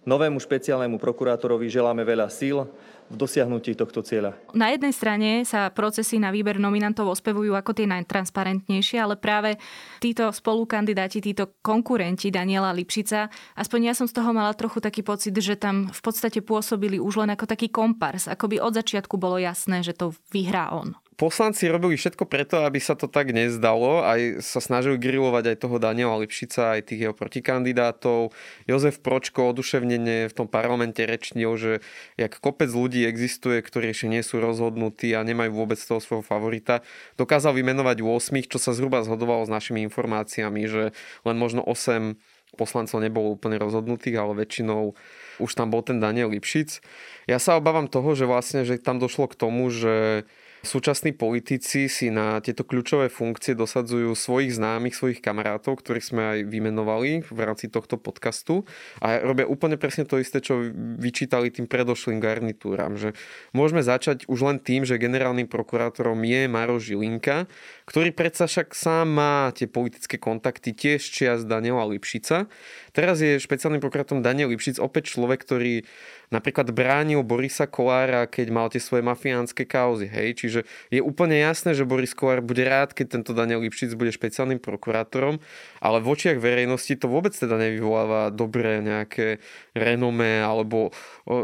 Novému 0.00 0.40
špeciálnemu 0.40 0.96
prokurátorovi 0.96 1.68
želáme 1.68 2.00
veľa 2.08 2.32
síl 2.32 2.64
v 3.10 3.14
dosiahnutí 3.20 3.76
tohto 3.76 4.00
cieľa. 4.00 4.32
Na 4.56 4.72
jednej 4.72 4.96
strane 4.96 5.44
sa 5.44 5.68
procesy 5.68 6.16
na 6.16 6.32
výber 6.32 6.56
nominantov 6.56 7.10
ospevujú 7.10 7.52
ako 7.52 7.76
tie 7.76 7.84
najtransparentnejšie, 7.84 8.96
ale 8.96 9.20
práve 9.20 9.60
títo 10.00 10.32
spolukandidáti, 10.32 11.20
títo 11.20 11.58
konkurenti 11.60 12.32
Daniela 12.32 12.72
Lipšica, 12.72 13.28
aspoň 13.60 13.92
ja 13.92 13.94
som 13.98 14.08
z 14.08 14.16
toho 14.16 14.32
mala 14.32 14.56
trochu 14.56 14.80
taký 14.80 15.04
pocit, 15.04 15.36
že 15.36 15.58
tam 15.58 15.92
v 15.92 16.00
podstate 16.00 16.40
pôsobili 16.40 16.96
už 16.96 17.26
len 17.26 17.36
ako 17.36 17.44
taký 17.44 17.68
kompars, 17.68 18.24
ako 18.24 18.46
by 18.46 18.56
od 18.62 18.80
začiatku 18.80 19.20
bolo 19.20 19.36
jasné, 19.36 19.84
že 19.84 19.92
to 19.92 20.16
vyhrá 20.32 20.72
on 20.72 20.96
poslanci 21.20 21.68
robili 21.68 22.00
všetko 22.00 22.24
preto, 22.24 22.64
aby 22.64 22.80
sa 22.80 22.96
to 22.96 23.04
tak 23.04 23.36
nezdalo. 23.36 24.00
Aj 24.00 24.40
sa 24.40 24.56
snažili 24.64 24.96
grilovať 24.96 25.52
aj 25.52 25.56
toho 25.60 25.76
Daniela 25.76 26.16
Lipšica, 26.16 26.80
aj 26.80 26.88
tých 26.88 27.04
jeho 27.04 27.12
protikandidátov. 27.12 28.32
Jozef 28.64 29.04
Pročko 29.04 29.52
oduševnene 29.52 30.32
v 30.32 30.34
tom 30.34 30.48
parlamente 30.48 31.04
rečnil, 31.04 31.52
že 31.60 31.84
jak 32.16 32.40
kopec 32.40 32.72
ľudí 32.72 33.04
existuje, 33.04 33.60
ktorí 33.60 33.92
ešte 33.92 34.08
nie 34.08 34.24
sú 34.24 34.40
rozhodnutí 34.40 35.12
a 35.12 35.20
nemajú 35.20 35.52
vôbec 35.52 35.76
toho 35.76 36.00
svojho 36.00 36.24
favorita. 36.24 36.80
Dokázal 37.20 37.52
vymenovať 37.52 38.00
8, 38.00 38.48
čo 38.48 38.56
sa 38.56 38.72
zhruba 38.72 39.04
zhodovalo 39.04 39.44
s 39.44 39.52
našimi 39.52 39.84
informáciami, 39.84 40.64
že 40.64 40.96
len 41.28 41.36
možno 41.36 41.60
8 41.60 42.16
poslancov 42.56 42.98
nebolo 42.98 43.36
úplne 43.36 43.60
rozhodnutých, 43.60 44.16
ale 44.18 44.40
väčšinou 44.40 44.96
už 45.38 45.50
tam 45.52 45.70
bol 45.70 45.84
ten 45.84 46.02
Daniel 46.02 46.32
Lipšic. 46.32 46.82
Ja 47.30 47.38
sa 47.38 47.60
obávam 47.60 47.86
toho, 47.86 48.16
že 48.16 48.26
vlastne, 48.26 48.66
že 48.66 48.80
tam 48.80 48.98
došlo 48.98 49.30
k 49.30 49.38
tomu, 49.38 49.70
že 49.70 50.24
Súčasní 50.60 51.16
politici 51.16 51.88
si 51.88 52.12
na 52.12 52.36
tieto 52.44 52.68
kľúčové 52.68 53.08
funkcie 53.08 53.56
dosadzujú 53.56 54.12
svojich 54.12 54.60
známych, 54.60 54.92
svojich 54.92 55.24
kamarátov, 55.24 55.80
ktorých 55.80 56.04
sme 56.04 56.22
aj 56.36 56.38
vymenovali 56.52 57.24
v 57.24 57.40
rámci 57.40 57.72
tohto 57.72 57.96
podcastu 57.96 58.68
a 59.00 59.24
robia 59.24 59.48
úplne 59.48 59.80
presne 59.80 60.04
to 60.04 60.20
isté, 60.20 60.44
čo 60.44 60.60
vyčítali 61.00 61.48
tým 61.48 61.64
predošlým 61.64 62.20
garnitúram. 62.20 63.00
Že 63.00 63.16
môžeme 63.56 63.80
začať 63.80 64.28
už 64.28 64.36
len 64.44 64.60
tým, 64.60 64.84
že 64.84 65.00
generálnym 65.00 65.48
prokurátorom 65.48 66.20
je 66.28 66.44
Maro 66.44 66.76
Žilinka, 66.76 67.48
ktorý 67.88 68.12
predsa 68.12 68.44
však 68.44 68.76
sám 68.76 69.16
má 69.16 69.48
tie 69.56 69.64
politické 69.64 70.20
kontakty 70.20 70.76
tiež 70.76 71.00
čias 71.00 71.48
Daniela 71.48 71.88
Lipšica. 71.88 72.52
Teraz 72.92 73.24
je 73.24 73.40
špeciálnym 73.40 73.80
prokurátorom 73.80 74.20
Daniel 74.20 74.52
Lipšic 74.52 74.76
opäť 74.76 75.16
človek, 75.16 75.40
ktorý 75.40 75.88
napríklad 76.30 76.70
bránil 76.70 77.26
Borisa 77.26 77.66
Kolára, 77.66 78.24
keď 78.30 78.46
mal 78.54 78.70
tie 78.70 78.78
svoje 78.78 79.02
mafiánske 79.02 79.66
kauzy. 79.66 80.06
Hej? 80.06 80.38
Čiže 80.38 80.60
je 80.94 81.02
úplne 81.02 81.36
jasné, 81.36 81.74
že 81.74 81.82
Boris 81.82 82.14
Kolár 82.14 82.40
bude 82.40 82.62
rád, 82.62 82.94
keď 82.94 83.20
tento 83.20 83.34
Daniel 83.34 83.60
Lipšic 83.66 83.98
bude 83.98 84.14
špeciálnym 84.14 84.62
prokurátorom, 84.62 85.42
ale 85.82 85.98
v 85.98 86.06
očiach 86.06 86.38
verejnosti 86.38 86.94
to 86.94 87.10
vôbec 87.10 87.34
teda 87.34 87.58
nevyvoláva 87.58 88.30
dobré 88.30 88.78
nejaké 88.78 89.42
renome, 89.74 90.40
alebo 90.40 90.94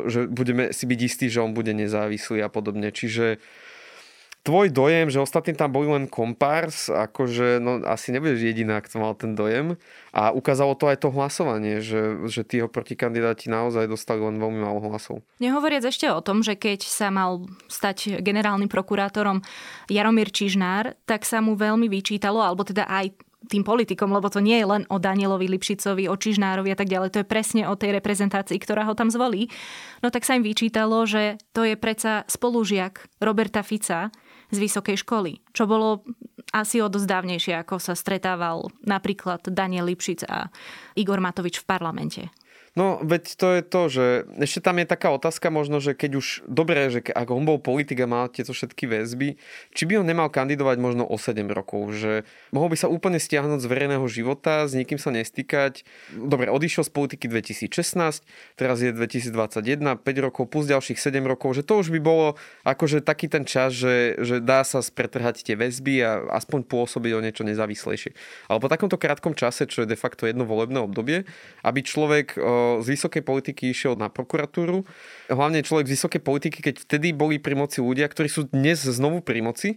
že 0.07 0.31
budeme 0.31 0.71
si 0.71 0.87
byť 0.87 1.01
istí, 1.03 1.27
že 1.27 1.43
on 1.43 1.53
bude 1.53 1.75
nezávislý 1.75 2.41
a 2.41 2.49
podobne. 2.49 2.95
Čiže 2.95 3.43
tvoj 4.47 4.71
dojem, 4.71 5.11
že 5.11 5.19
ostatní 5.19 5.59
tam 5.59 5.75
boli 5.75 5.91
len 5.91 6.07
kompárs, 6.07 6.87
akože 6.87 7.59
no, 7.59 7.83
asi 7.83 8.15
nebudeš 8.15 8.47
jediná, 8.47 8.79
kto 8.79 9.03
mal 9.03 9.19
ten 9.19 9.35
dojem. 9.35 9.75
A 10.15 10.31
ukázalo 10.31 10.79
to 10.79 10.87
aj 10.87 11.03
to 11.03 11.11
hlasovanie, 11.11 11.83
že, 11.83 12.31
že 12.31 12.47
tí 12.47 12.63
protikandidáti 12.63 13.51
naozaj 13.51 13.91
dostali 13.91 14.23
len 14.23 14.39
veľmi 14.39 14.63
málo 14.63 14.79
hlasov. 14.87 15.27
Nehovoriac 15.43 15.83
ešte 15.83 16.07
o 16.07 16.23
tom, 16.23 16.47
že 16.47 16.55
keď 16.55 16.87
sa 16.87 17.11
mal 17.11 17.51
stať 17.67 18.23
generálnym 18.23 18.71
prokurátorom 18.71 19.43
Jaromír 19.91 20.31
Čižnár, 20.31 20.95
tak 21.05 21.27
sa 21.27 21.43
mu 21.43 21.59
veľmi 21.59 21.91
vyčítalo, 21.91 22.39
alebo 22.39 22.63
teda 22.63 22.87
aj 22.87 23.19
tým 23.47 23.63
politikom, 23.63 24.11
lebo 24.11 24.27
to 24.27 24.43
nie 24.43 24.59
je 24.59 24.67
len 24.67 24.83
o 24.91 24.99
Danielovi 24.99 25.47
Lipšicovi, 25.47 26.11
o 26.11 26.19
Čižnárovi 26.19 26.75
a 26.75 26.79
tak 26.79 26.91
ďalej, 26.91 27.15
to 27.15 27.21
je 27.23 27.31
presne 27.31 27.63
o 27.71 27.79
tej 27.79 27.95
reprezentácii, 27.95 28.59
ktorá 28.59 28.83
ho 28.85 28.99
tam 28.99 29.09
zvolí. 29.09 29.49
No 30.03 30.11
tak 30.11 30.27
sa 30.27 30.35
im 30.35 30.43
vyčítalo, 30.43 31.07
že 31.07 31.39
to 31.55 31.63
je 31.63 31.79
predsa 31.79 32.27
spolužiak 32.27 33.07
Roberta 33.23 33.63
Fica 33.63 34.11
z 34.51 34.59
vysokej 34.59 34.97
školy, 35.03 35.43
čo 35.51 35.67
bolo 35.67 36.07
asi 36.55 36.79
o 36.79 36.87
dosť 36.87 37.09
dávnejšie, 37.11 37.55
ako 37.67 37.83
sa 37.83 37.99
stretával 37.99 38.71
napríklad 38.87 39.43
Daniel 39.51 39.91
Lipšic 39.91 40.25
a 40.31 40.49
Igor 40.95 41.19
Matovič 41.19 41.61
v 41.61 41.69
parlamente. 41.69 42.23
No, 42.77 43.01
veď 43.01 43.25
to 43.41 43.49
je 43.57 43.63
to, 43.65 43.83
že 43.89 44.07
ešte 44.37 44.61
tam 44.61 44.77
je 44.77 44.85
taká 44.85 45.09
otázka 45.09 45.49
možno, 45.49 45.81
že 45.81 45.97
keď 45.97 46.21
už, 46.21 46.45
dobre, 46.45 46.93
že 46.93 47.01
ak 47.09 47.33
on 47.33 47.49
bol 47.49 47.57
politik 47.57 47.97
a 48.05 48.07
mal 48.07 48.29
tieto 48.29 48.53
všetky 48.53 48.85
väzby, 48.85 49.41
či 49.73 49.83
by 49.89 50.05
on 50.05 50.07
nemal 50.07 50.29
kandidovať 50.29 50.77
možno 50.77 51.09
o 51.09 51.17
7 51.17 51.41
rokov, 51.49 51.97
že 51.97 52.29
mohol 52.53 52.69
by 52.69 52.77
sa 52.77 52.93
úplne 52.93 53.17
stiahnuť 53.17 53.65
z 53.65 53.67
verejného 53.73 54.05
života, 54.13 54.69
s 54.69 54.77
nikým 54.77 55.01
sa 55.01 55.09
nestýkať. 55.09 55.89
Dobre, 56.13 56.53
odišiel 56.53 56.85
z 56.85 56.93
politiky 56.93 57.33
2016, 57.33 58.21
teraz 58.61 58.77
je 58.85 58.93
2021, 58.93 59.97
5 59.97 60.27
rokov 60.29 60.45
plus 60.53 60.69
ďalších 60.69 61.01
7 61.01 61.17
rokov, 61.25 61.57
že 61.57 61.65
to 61.65 61.81
už 61.81 61.89
by 61.89 62.01
bolo 62.05 62.37
akože 62.69 63.01
taký 63.01 63.33
ten 63.33 63.49
čas, 63.49 63.73
že, 63.73 64.21
že 64.21 64.45
dá 64.45 64.61
sa 64.69 64.85
spretrhať 64.85 65.49
tie 65.49 65.57
väzby 65.57 66.05
a 66.05 66.29
aspoň 66.29 66.69
pôsobiť 66.69 67.13
o 67.17 67.25
niečo 67.25 67.41
nezávislejšie. 67.41 68.13
Ale 68.53 68.61
po 68.61 68.69
takomto 68.69 69.01
krátkom 69.01 69.33
čase, 69.33 69.65
čo 69.65 69.89
je 69.89 69.89
de 69.89 69.97
facto 69.97 70.29
jedno 70.29 70.45
volebné 70.45 70.77
obdobie, 70.85 71.25
aby 71.65 71.81
človek 71.81 72.37
z 72.83 72.87
vysokej 72.97 73.23
politiky 73.23 73.71
išiel 73.71 73.95
na 73.95 74.11
prokuratúru. 74.13 74.85
Hlavne 75.31 75.65
človek 75.65 75.89
z 75.89 75.95
vysokej 75.97 76.23
politiky, 76.23 76.59
keď 76.61 76.83
vtedy 76.83 77.15
boli 77.17 77.41
pri 77.41 77.55
moci 77.57 77.79
ľudia, 77.81 78.07
ktorí 78.11 78.29
sú 78.29 78.49
dnes 78.51 78.83
znovu 78.83 79.23
pri 79.23 79.41
moci, 79.41 79.71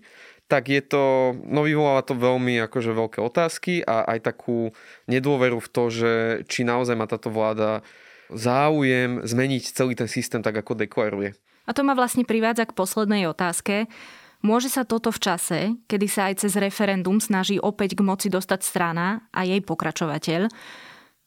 tak 0.49 0.73
je 0.73 0.81
to, 0.81 1.37
no 1.45 1.61
vyvoláva 1.61 2.01
to 2.01 2.17
veľmi 2.17 2.57
akože 2.65 2.91
veľké 2.91 3.19
otázky 3.21 3.85
a 3.85 4.01
aj 4.17 4.33
takú 4.33 4.73
nedôveru 5.05 5.61
v 5.61 5.69
to, 5.69 5.83
že 5.93 6.11
či 6.49 6.65
naozaj 6.65 6.97
má 6.97 7.05
táto 7.05 7.29
vláda 7.29 7.85
záujem 8.33 9.21
zmeniť 9.25 9.63
celý 9.73 9.93
ten 9.93 10.09
systém 10.09 10.41
tak, 10.41 10.57
ako 10.57 10.73
deklaruje. 10.73 11.37
A 11.69 11.71
to 11.73 11.85
ma 11.85 11.93
vlastne 11.93 12.25
privádza 12.25 12.65
k 12.65 12.73
poslednej 12.73 13.29
otázke. 13.29 13.85
Môže 14.41 14.71
sa 14.73 14.87
toto 14.87 15.11
v 15.13 15.19
čase, 15.21 15.59
kedy 15.85 16.07
sa 16.09 16.31
aj 16.31 16.47
cez 16.47 16.57
referendum 16.57 17.21
snaží 17.21 17.61
opäť 17.61 17.99
k 17.99 18.01
moci 18.01 18.31
dostať 18.31 18.59
strana 18.63 19.27
a 19.35 19.45
jej 19.45 19.59
pokračovateľ, 19.61 20.49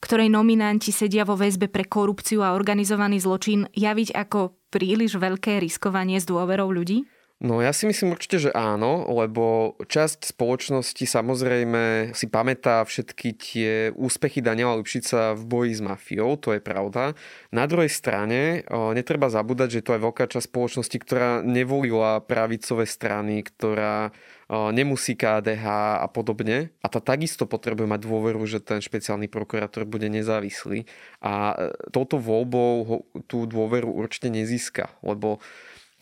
ktorej 0.03 0.27
nominanti 0.35 0.91
sedia 0.91 1.23
vo 1.23 1.39
väzbe 1.39 1.71
pre 1.71 1.87
korupciu 1.87 2.43
a 2.43 2.59
organizovaný 2.59 3.23
zločin, 3.23 3.71
javiť 3.71 4.11
ako 4.19 4.59
príliš 4.75 5.23
veľké 5.23 5.63
riskovanie 5.63 6.19
s 6.19 6.27
dôverou 6.27 6.75
ľudí? 6.75 7.07
No 7.43 7.59
ja 7.59 7.75
si 7.75 7.91
myslím 7.91 8.15
určite, 8.15 8.39
že 8.39 8.55
áno, 8.55 9.03
lebo 9.19 9.75
časť 9.83 10.31
spoločnosti 10.31 11.03
samozrejme 11.03 12.15
si 12.15 12.31
pamätá 12.31 12.87
všetky 12.87 13.29
tie 13.35 13.91
úspechy 13.99 14.39
Daniela 14.39 14.79
Lipšica 14.79 15.35
v 15.35 15.43
boji 15.51 15.75
s 15.75 15.83
mafiou, 15.83 16.39
to 16.39 16.55
je 16.55 16.63
pravda. 16.63 17.19
Na 17.51 17.67
druhej 17.67 17.91
strane 17.91 18.63
netreba 18.71 19.27
zabúdať, 19.27 19.83
že 19.83 19.83
to 19.83 19.99
je 19.99 20.05
veľká 20.07 20.31
časť 20.31 20.47
spoločnosti, 20.55 20.97
ktorá 21.03 21.43
nevolila 21.43 22.23
pravicové 22.23 22.87
strany, 22.87 23.43
ktorá 23.43 24.15
nemusí 24.53 25.17
KDH 25.17 25.65
a 26.05 26.07
podobne. 26.13 26.77
A 26.85 26.87
tá 26.93 27.01
takisto 27.01 27.49
potrebuje 27.49 27.89
mať 27.89 28.01
dôveru, 28.05 28.45
že 28.45 28.61
ten 28.61 28.85
špeciálny 28.85 29.33
prokurátor 29.33 29.89
bude 29.89 30.13
nezávislý. 30.13 30.85
A 31.25 31.57
e, 31.57 31.73
touto 31.89 32.21
voľbou 32.21 33.09
tú 33.25 33.49
dôveru 33.49 33.89
určite 33.89 34.29
nezíska, 34.29 34.93
lebo 35.01 35.41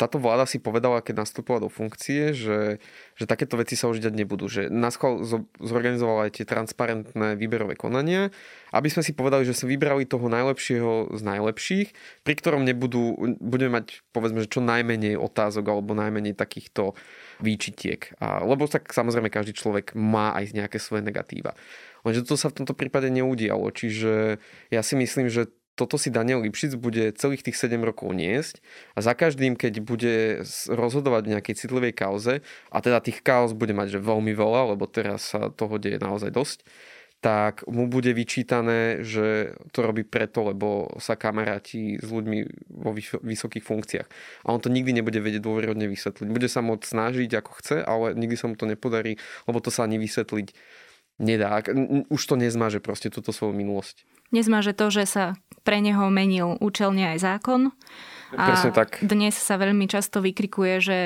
táto 0.01 0.17
vláda 0.17 0.49
si 0.49 0.57
povedala, 0.57 1.05
keď 1.05 1.29
nastúpila 1.29 1.61
do 1.61 1.69
funkcie, 1.69 2.33
že, 2.33 2.81
že 3.21 3.25
takéto 3.29 3.61
veci 3.61 3.77
sa 3.77 3.93
už 3.93 4.01
diať 4.01 4.17
nebudú. 4.17 4.49
Že 4.49 4.73
nás 4.73 4.97
zorganizovala 5.61 6.33
aj 6.33 6.41
tie 6.41 6.49
transparentné 6.49 7.37
výberové 7.37 7.77
konania, 7.77 8.33
aby 8.73 8.89
sme 8.89 9.05
si 9.05 9.13
povedali, 9.13 9.45
že 9.45 9.53
sme 9.53 9.77
vybrali 9.77 10.09
toho 10.09 10.33
najlepšieho 10.33 11.13
z 11.13 11.21
najlepších, 11.21 11.89
pri 12.25 12.35
ktorom 12.41 12.65
nebudú, 12.65 13.37
budeme 13.45 13.85
mať 13.85 14.01
povedzme, 14.17 14.41
že 14.41 14.49
čo 14.49 14.65
najmenej 14.65 15.21
otázok 15.21 15.69
alebo 15.69 15.93
najmenej 15.93 16.33
takýchto 16.33 16.97
výčitiek. 17.45 18.17
A, 18.17 18.41
lebo 18.41 18.65
tak 18.65 18.89
samozrejme 18.89 19.29
každý 19.29 19.53
človek 19.53 19.93
má 19.93 20.33
aj 20.33 20.57
nejaké 20.57 20.81
svoje 20.81 21.05
negatíva. 21.05 21.53
Lenže 22.01 22.25
to 22.25 22.41
sa 22.41 22.49
v 22.49 22.65
tomto 22.65 22.73
prípade 22.73 23.13
neudialo. 23.13 23.69
Čiže 23.69 24.41
ja 24.73 24.81
si 24.81 24.97
myslím, 24.97 25.29
že 25.29 25.53
toto 25.81 25.97
si 25.97 26.13
Daniel 26.13 26.45
Lipšic 26.45 26.77
bude 26.77 27.17
celých 27.17 27.49
tých 27.49 27.57
7 27.57 27.81
rokov 27.81 28.13
niesť 28.13 28.61
a 28.93 29.01
za 29.01 29.17
každým, 29.17 29.57
keď 29.57 29.81
bude 29.81 30.45
rozhodovať 30.69 31.23
v 31.25 31.33
nejakej 31.33 31.55
citlivej 31.57 31.97
kauze, 31.97 32.45
a 32.69 32.79
teda 32.85 33.01
tých 33.01 33.25
kauz 33.25 33.57
bude 33.57 33.73
mať 33.73 33.97
že 33.97 34.01
veľmi 34.05 34.37
veľa, 34.37 34.77
lebo 34.77 34.85
teraz 34.85 35.33
sa 35.33 35.49
toho 35.49 35.81
deje 35.81 35.97
naozaj 35.97 36.29
dosť, 36.29 36.69
tak 37.21 37.69
mu 37.69 37.85
bude 37.85 38.17
vyčítané, 38.17 39.05
že 39.05 39.53
to 39.77 39.85
robí 39.85 40.09
preto, 40.09 40.41
lebo 40.41 40.89
sa 40.97 41.21
kamaráti 41.21 42.01
s 42.01 42.09
ľuďmi 42.09 42.39
vo 42.73 42.97
vysokých 43.21 43.61
funkciách. 43.61 44.09
A 44.45 44.57
on 44.57 44.61
to 44.61 44.73
nikdy 44.73 44.97
nebude 44.97 45.21
vedieť 45.21 45.45
dôverodne 45.45 45.85
vysvetliť. 45.85 46.33
Bude 46.33 46.49
sa 46.49 46.65
môcť 46.65 46.81
snažiť 46.81 47.31
ako 47.37 47.53
chce, 47.61 47.77
ale 47.85 48.17
nikdy 48.17 48.37
sa 48.41 48.49
mu 48.49 48.57
to 48.57 48.65
nepodarí, 48.65 49.21
lebo 49.45 49.61
to 49.61 49.69
sa 49.69 49.85
ani 49.85 50.01
vysvetliť 50.01 50.49
nedá. 51.21 51.61
Už 52.09 52.23
to 52.25 52.35
nezmaže 52.41 52.81
proste 52.81 53.13
túto 53.13 53.31
svoju 53.31 53.53
minulosť. 53.53 54.09
Nezmaže 54.33 54.73
to, 54.73 54.89
že 54.89 55.05
sa 55.05 55.25
pre 55.63 55.85
neho 55.85 56.09
menil 56.09 56.57
účelne 56.59 57.13
aj 57.15 57.19
zákon. 57.21 57.61
A 58.39 58.55
tak. 58.71 59.03
dnes 59.03 59.35
sa 59.35 59.59
veľmi 59.59 59.91
často 59.91 60.23
vykrikuje, 60.23 60.75
že 60.79 60.99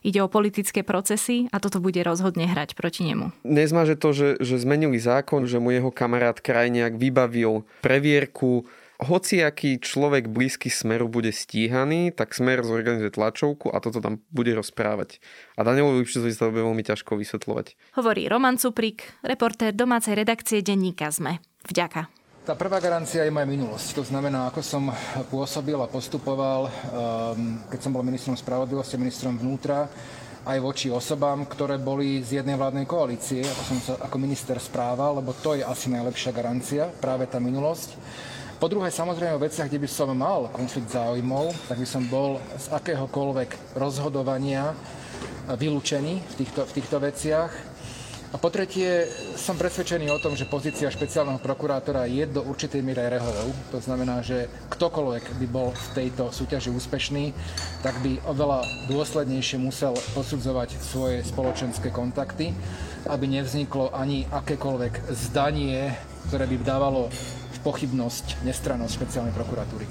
ide 0.00 0.24
o 0.24 0.28
politické 0.32 0.80
procesy 0.80 1.46
a 1.52 1.60
toto 1.60 1.84
bude 1.84 2.00
rozhodne 2.00 2.48
hrať 2.48 2.72
proti 2.74 3.04
nemu. 3.04 3.28
Nezmaže 3.44 3.94
to, 4.00 4.16
že, 4.16 4.28
že 4.40 4.56
zmenili 4.56 4.96
zákon, 4.96 5.44
že 5.44 5.60
mu 5.60 5.68
jeho 5.68 5.92
kamarát 5.92 6.40
Krajniak 6.40 6.96
vybavil 6.96 7.68
previerku 7.84 8.64
hociaký 9.02 9.82
človek 9.82 10.30
blízky 10.30 10.70
Smeru 10.70 11.06
bude 11.06 11.30
stíhaný, 11.30 12.10
tak 12.14 12.34
Smer 12.34 12.62
zorganizuje 12.62 13.12
tlačovku 13.12 13.70
a 13.70 13.82
toto 13.82 14.02
tam 14.02 14.22
bude 14.30 14.54
rozprávať. 14.54 15.22
A 15.58 15.66
Danielovi 15.66 16.02
Lipšicovi 16.02 16.32
sa 16.34 16.48
to 16.48 16.54
bude 16.54 16.66
veľmi 16.66 16.84
ťažko 16.86 17.18
vysvetľovať. 17.18 17.98
Hovorí 17.98 18.26
Roman 18.26 18.56
Cuprik, 18.56 19.06
reportér 19.26 19.74
domácej 19.74 20.18
redakcie 20.18 20.62
denníka 20.64 21.10
ZME. 21.10 21.42
Vďaka. 21.66 22.10
Tá 22.42 22.58
prvá 22.58 22.82
garancia 22.82 23.22
je 23.22 23.30
moja 23.30 23.46
minulosť. 23.46 24.02
To 24.02 24.04
znamená, 24.06 24.50
ako 24.50 24.66
som 24.66 24.90
pôsobil 25.30 25.78
a 25.78 25.86
postupoval, 25.86 26.66
ehm, 26.66 27.62
keď 27.70 27.78
som 27.78 27.94
bol 27.94 28.02
ministrom 28.02 28.34
spravodlivosti, 28.34 28.98
ministrom 28.98 29.38
vnútra, 29.38 29.86
aj 30.42 30.58
voči 30.58 30.90
osobám, 30.90 31.46
ktoré 31.46 31.78
boli 31.78 32.18
z 32.18 32.42
jednej 32.42 32.58
vládnej 32.58 32.82
koalície, 32.82 33.46
ako 33.46 33.62
som 33.62 33.78
sa 33.78 33.94
ako 34.02 34.16
minister 34.18 34.58
správal, 34.58 35.22
lebo 35.22 35.30
to 35.38 35.54
je 35.54 35.62
asi 35.62 35.86
najlepšia 35.94 36.34
garancia, 36.34 36.90
práve 36.98 37.30
tá 37.30 37.38
minulosť. 37.38 37.94
Po 38.62 38.70
druhé, 38.70 38.94
samozrejme 38.94 39.34
o 39.34 39.42
veciach, 39.42 39.66
kde 39.66 39.82
by 39.82 39.90
som 39.90 40.14
mal 40.14 40.46
konflikt 40.54 40.94
záujmov, 40.94 41.50
tak 41.66 41.82
by 41.82 41.88
som 41.88 42.06
bol 42.06 42.38
z 42.54 42.70
akéhokoľvek 42.70 43.74
rozhodovania 43.74 44.70
vylúčený 45.50 46.22
v 46.22 46.34
týchto, 46.38 46.62
v 46.70 46.74
týchto 46.78 47.02
veciach. 47.02 47.50
A 48.30 48.38
po 48.38 48.54
tretie, 48.54 49.10
som 49.34 49.58
presvedčený 49.58 50.14
o 50.14 50.22
tom, 50.22 50.38
že 50.38 50.46
pozícia 50.46 50.86
špeciálneho 50.94 51.42
prokurátora 51.42 52.06
je 52.06 52.22
do 52.30 52.46
určitej 52.46 52.86
miery 52.86 53.10
rehovou. 53.10 53.50
To 53.74 53.82
znamená, 53.82 54.22
že 54.22 54.46
ktokoľvek 54.70 55.42
by 55.42 55.46
bol 55.50 55.74
v 55.74 55.86
tejto 55.98 56.30
súťaži 56.30 56.70
úspešný, 56.70 57.34
tak 57.82 57.98
by 57.98 58.22
oveľa 58.30 58.62
dôslednejšie 58.86 59.58
musel 59.58 59.98
posudzovať 60.14 60.78
svoje 60.78 61.26
spoločenské 61.26 61.90
kontakty, 61.90 62.54
aby 63.10 63.26
nevzniklo 63.26 63.90
ani 63.90 64.22
akékoľvek 64.30 65.10
zdanie, 65.10 65.98
ktoré 66.30 66.46
by 66.46 66.56
dávalo 66.62 67.10
pochybnosť 67.62 68.42
nestrannosť 68.42 68.92
špeciálnej 68.98 69.34
prokuratúry. 69.34 69.86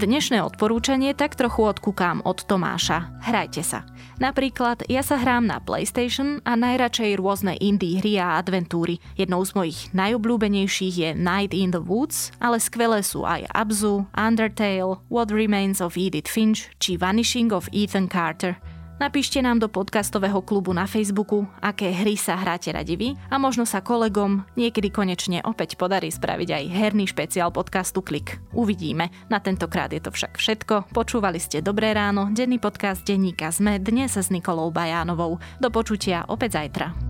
Dnešné 0.00 0.40
odporúčanie 0.40 1.12
tak 1.12 1.36
trochu 1.36 1.68
odkúkam 1.68 2.24
od 2.24 2.40
Tomáša. 2.48 3.20
Hrajte 3.20 3.60
sa. 3.60 3.84
Napríklad 4.16 4.88
ja 4.88 5.04
sa 5.04 5.20
hrám 5.20 5.44
na 5.44 5.60
PlayStation 5.60 6.40
a 6.48 6.56
najradšej 6.56 7.20
rôzne 7.20 7.52
indie 7.60 8.00
hry 8.00 8.16
a 8.16 8.40
adventúry. 8.40 8.96
Jednou 9.20 9.44
z 9.44 9.52
mojich 9.52 9.78
najobľúbenejších 9.92 10.94
je 10.96 11.10
Night 11.12 11.52
in 11.52 11.76
the 11.76 11.84
Woods, 11.84 12.32
ale 12.40 12.56
skvelé 12.56 13.04
sú 13.04 13.28
aj 13.28 13.44
Abzu, 13.52 14.08
Undertale, 14.16 15.04
What 15.12 15.28
Remains 15.28 15.84
of 15.84 16.00
Edith 16.00 16.32
Finch 16.32 16.72
či 16.80 16.96
Vanishing 16.96 17.52
of 17.52 17.68
Ethan 17.68 18.08
Carter. 18.08 18.56
Napíšte 19.00 19.40
nám 19.40 19.56
do 19.56 19.72
podcastového 19.72 20.44
klubu 20.44 20.76
na 20.76 20.84
Facebooku, 20.84 21.48
aké 21.64 21.88
hry 21.88 22.20
sa 22.20 22.36
hráte 22.36 22.68
radi 22.68 23.00
vy 23.00 23.08
a 23.32 23.40
možno 23.40 23.64
sa 23.64 23.80
kolegom 23.80 24.44
niekedy 24.60 24.92
konečne 24.92 25.40
opäť 25.40 25.80
podarí 25.80 26.12
spraviť 26.12 26.48
aj 26.52 26.64
herný 26.68 27.08
špeciál 27.08 27.48
podcastu 27.48 28.04
Klik. 28.04 28.44
Uvidíme. 28.52 29.08
Na 29.32 29.40
tentokrát 29.40 29.88
je 29.88 30.04
to 30.04 30.12
však 30.12 30.36
všetko. 30.36 30.92
Počúvali 30.92 31.40
ste 31.40 31.64
Dobré 31.64 31.96
ráno, 31.96 32.28
denný 32.28 32.60
podcast 32.60 33.00
denníka 33.00 33.48
ZME 33.48 33.80
dnes 33.80 34.20
s 34.20 34.28
Nikolou 34.28 34.68
Bajánovou. 34.68 35.40
Do 35.56 35.72
počutia 35.72 36.28
opäť 36.28 36.60
zajtra. 36.60 37.09